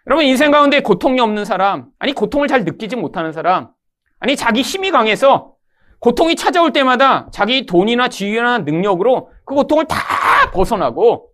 여러분 0.06 0.26
인생 0.26 0.50
가운데 0.50 0.82
고통이 0.82 1.18
없는 1.18 1.46
사람, 1.46 1.86
아니 1.98 2.12
고통을 2.12 2.46
잘 2.46 2.66
느끼지 2.66 2.96
못하는 2.96 3.32
사람, 3.32 3.70
아니 4.18 4.36
자기 4.36 4.60
힘이 4.60 4.90
강해서 4.90 5.56
고통이 6.00 6.36
찾아올 6.36 6.72
때마다 6.72 7.28
자기 7.30 7.66
돈이나 7.66 8.08
지위나 8.08 8.58
능력으로 8.58 9.30
그 9.44 9.54
고통을 9.54 9.86
다 9.86 10.50
벗어나고 10.52 11.32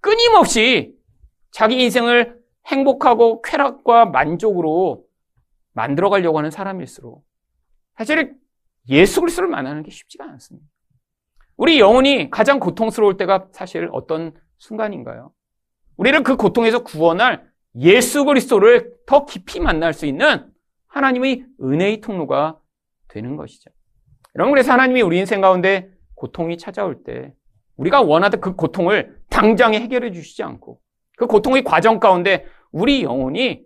끊임없이 0.00 0.94
자기 1.50 1.82
인생을 1.82 2.38
행복하고 2.66 3.42
쾌락과 3.42 4.06
만족으로 4.06 5.04
만들어 5.72 6.10
가려고 6.10 6.38
하는 6.38 6.50
사람일수록 6.50 7.24
사실 7.96 8.36
예수 8.88 9.20
그리스도를 9.20 9.48
만나는 9.48 9.82
게 9.82 9.90
쉽지가 9.90 10.24
않습니다. 10.24 10.66
우리 11.56 11.80
영혼이 11.80 12.30
가장 12.30 12.60
고통스러울 12.60 13.16
때가 13.16 13.48
사실 13.52 13.88
어떤 13.92 14.32
순간인가요? 14.58 15.32
우리를 15.96 16.22
그 16.22 16.36
고통에서 16.36 16.84
구원할 16.84 17.48
예수 17.76 18.24
그리스도를 18.24 18.94
더 19.06 19.24
깊이 19.24 19.60
만날 19.60 19.92
수 19.92 20.06
있는 20.06 20.50
하나님의 20.86 21.44
은혜의 21.60 22.00
통로가 22.00 22.58
되는 23.08 23.36
것이죠. 23.36 23.70
여러분 24.34 24.52
그래서 24.52 24.72
하나님이 24.72 25.02
우리 25.02 25.18
인생 25.18 25.40
가운데 25.40 25.90
고통이 26.14 26.58
찾아올 26.58 27.02
때 27.04 27.34
우리가 27.76 28.02
원하던 28.02 28.40
그 28.40 28.54
고통을 28.54 29.20
당장에 29.30 29.80
해결해 29.80 30.12
주시지 30.12 30.42
않고 30.42 30.80
그 31.16 31.26
고통의 31.26 31.64
과정 31.64 32.00
가운데 32.00 32.46
우리 32.70 33.02
영혼이 33.02 33.64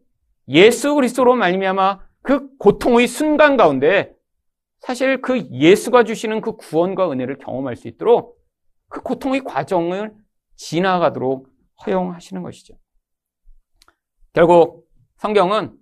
예수 0.48 0.94
그리스도로 0.94 1.34
말미암아 1.34 2.00
그 2.22 2.56
고통의 2.58 3.06
순간 3.06 3.56
가운데 3.56 4.14
사실 4.80 5.22
그 5.22 5.48
예수가 5.50 6.04
주시는 6.04 6.40
그 6.40 6.56
구원과 6.56 7.10
은혜를 7.10 7.38
경험할 7.38 7.76
수 7.76 7.88
있도록 7.88 8.38
그 8.88 9.00
고통의 9.00 9.40
과정을 9.44 10.12
지나가도록 10.56 11.48
허용하시는 11.86 12.42
것이죠. 12.42 12.74
결국 14.32 14.88
성경은 15.16 15.76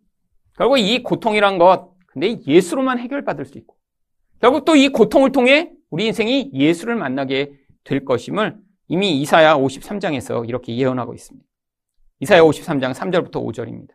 결국 0.57 0.79
이 0.79 1.03
고통이란 1.03 1.59
것 1.59 1.95
근데 2.07 2.39
예수로만 2.47 2.99
해결받을 2.99 3.45
수 3.45 3.59
있고 3.59 3.77
결국 4.41 4.65
또 4.65 4.75
이 4.75 4.89
고통을 4.89 5.33
통해 5.33 5.71
우리 5.91 6.07
인생이 6.07 6.51
예수를 6.55 6.97
만나게 6.97 7.53
될 7.85 8.05
것임을 8.05 8.57
이미 8.89 9.21
이사야 9.21 9.57
53장에서 9.57 10.49
이렇게 10.49 10.77
예언하고 10.77 11.15
있습니다. 11.15 11.47
이사야 12.21 12.41
53장 12.43 12.93
3절부터 12.95 13.33
5절입니다. 13.33 13.91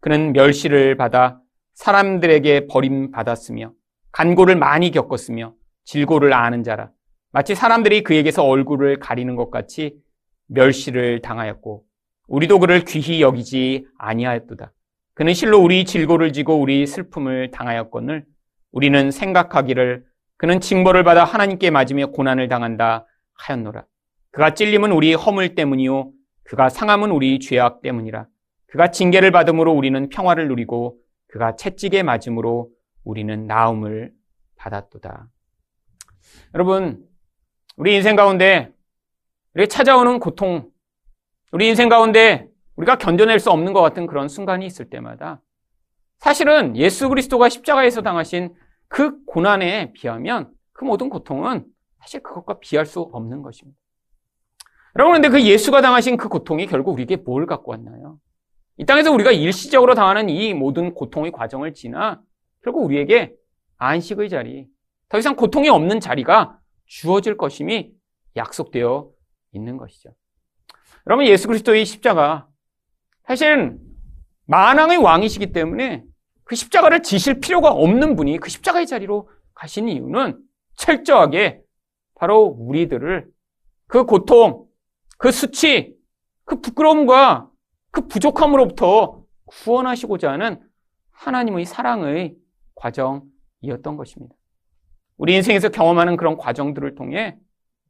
그는 0.00 0.32
멸시를 0.32 0.96
받아 0.96 1.40
사람들에게 1.74 2.66
버림받았으며 2.66 3.72
간고를 4.12 4.56
많이 4.56 4.90
겪었으며 4.90 5.54
질고를 5.84 6.32
아는 6.32 6.62
자라 6.62 6.90
마치 7.32 7.54
사람들이 7.54 8.02
그에게서 8.02 8.44
얼굴을 8.44 8.98
가리는 8.98 9.34
것 9.36 9.50
같이 9.50 9.96
멸시를 10.46 11.22
당하였고 11.22 11.84
우리도 12.28 12.58
그를 12.58 12.84
귀히 12.84 13.22
여기지 13.22 13.86
아니하였도다. 13.98 14.72
그는 15.14 15.34
실로 15.34 15.58
우리 15.58 15.84
질고를 15.84 16.32
지고 16.32 16.60
우리 16.60 16.86
슬픔을 16.86 17.50
당하였거늘 17.50 18.24
우리는 18.72 19.10
생각하기를 19.10 20.04
그는 20.36 20.60
징벌을 20.60 21.04
받아 21.04 21.24
하나님께 21.24 21.70
맞으며 21.70 22.06
고난을 22.08 22.48
당한다 22.48 23.06
하였노라. 23.34 23.84
그가 24.30 24.54
찔림은 24.54 24.92
우리 24.92 25.14
허물 25.14 25.54
때문이요 25.54 26.12
그가 26.44 26.68
상함은 26.68 27.10
우리 27.10 27.38
죄악 27.38 27.82
때문이라. 27.82 28.26
그가 28.66 28.90
징계를 28.90 29.30
받음으로 29.32 29.72
우리는 29.72 30.08
평화를 30.08 30.48
누리고 30.48 30.98
그가 31.28 31.56
채찍에 31.56 32.02
맞음으로 32.02 32.70
우리는 33.04 33.46
나음을 33.46 34.12
받았도다. 34.56 35.28
여러분, 36.54 37.04
우리 37.76 37.96
인생 37.96 38.14
가운데 38.16 38.72
우리 39.54 39.68
찾아오는 39.68 40.20
고통, 40.20 40.70
우리 41.52 41.68
인생 41.68 41.88
가운데 41.88 42.48
우리가 42.76 42.98
견뎌낼 42.98 43.40
수 43.40 43.50
없는 43.50 43.72
것 43.72 43.82
같은 43.82 44.06
그런 44.06 44.28
순간이 44.28 44.66
있을 44.66 44.90
때마다 44.90 45.40
사실은 46.20 46.76
예수 46.76 47.08
그리스도가 47.08 47.48
십자가에서 47.48 48.02
당하신 48.02 48.54
그 48.88 49.24
고난에 49.24 49.92
비하면 49.92 50.52
그 50.72 50.84
모든 50.84 51.08
고통은 51.08 51.64
사실 51.98 52.22
그것과 52.22 52.60
비할 52.60 52.86
수 52.86 53.00
없는 53.00 53.42
것입니다. 53.42 53.78
여러분, 54.96 55.14
근데 55.14 55.28
그 55.28 55.42
예수가 55.42 55.80
당하신 55.80 56.16
그 56.16 56.28
고통이 56.28 56.66
결국 56.66 56.92
우리에게 56.92 57.16
뭘 57.16 57.46
갖고 57.46 57.72
왔나요? 57.72 58.18
이 58.76 58.84
땅에서 58.84 59.12
우리가 59.12 59.30
일시적으로 59.30 59.94
당하는 59.94 60.28
이 60.28 60.52
모든 60.54 60.94
고통의 60.94 61.32
과정을 61.32 61.74
지나 61.74 62.20
결국 62.62 62.84
우리에게 62.84 63.34
안식의 63.76 64.28
자리, 64.28 64.66
더 65.08 65.18
이상 65.18 65.36
고통이 65.36 65.68
없는 65.68 66.00
자리가 66.00 66.58
주어질 66.86 67.36
것임이 67.36 67.92
약속되어 68.36 69.10
있는 69.52 69.76
것이죠. 69.76 70.10
여러분, 71.06 71.26
예수 71.26 71.46
그리스도의 71.46 71.84
십자가, 71.86 72.48
사실은 73.26 73.78
만왕의 74.46 74.98
왕이시기 74.98 75.52
때문에 75.52 76.04
그 76.50 76.56
십자가를 76.56 77.04
지실 77.04 77.38
필요가 77.38 77.70
없는 77.70 78.16
분이 78.16 78.38
그 78.38 78.50
십자가의 78.50 78.84
자리로 78.88 79.30
가신 79.54 79.88
이유는 79.88 80.36
철저하게 80.74 81.62
바로 82.16 82.42
우리들을 82.42 83.30
그 83.86 84.04
고통, 84.04 84.66
그 85.16 85.30
수치, 85.30 85.94
그 86.44 86.60
부끄러움과 86.60 87.48
그 87.92 88.08
부족함으로부터 88.08 89.22
구원하시고자 89.46 90.32
하는 90.32 90.60
하나님의 91.12 91.66
사랑의 91.66 92.34
과정이었던 92.74 93.96
것입니다. 93.96 94.34
우리 95.18 95.36
인생에서 95.36 95.68
경험하는 95.68 96.16
그런 96.16 96.36
과정들을 96.36 96.96
통해 96.96 97.38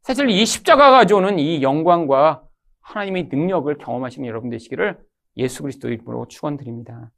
사실 0.03 0.29
이 0.29 0.45
십자가가 0.45 0.99
가져오는 0.99 1.39
이 1.39 1.63
영광과 1.63 2.43
하나님의 2.83 3.31
능력을 3.33 3.75
경험하시는 3.79 4.29
여러분 4.29 4.51
되시기를 4.51 4.99
예수 5.39 5.63
그리스도 5.63 5.89
이름으로 5.89 6.29
축원드립니다. 6.29 7.11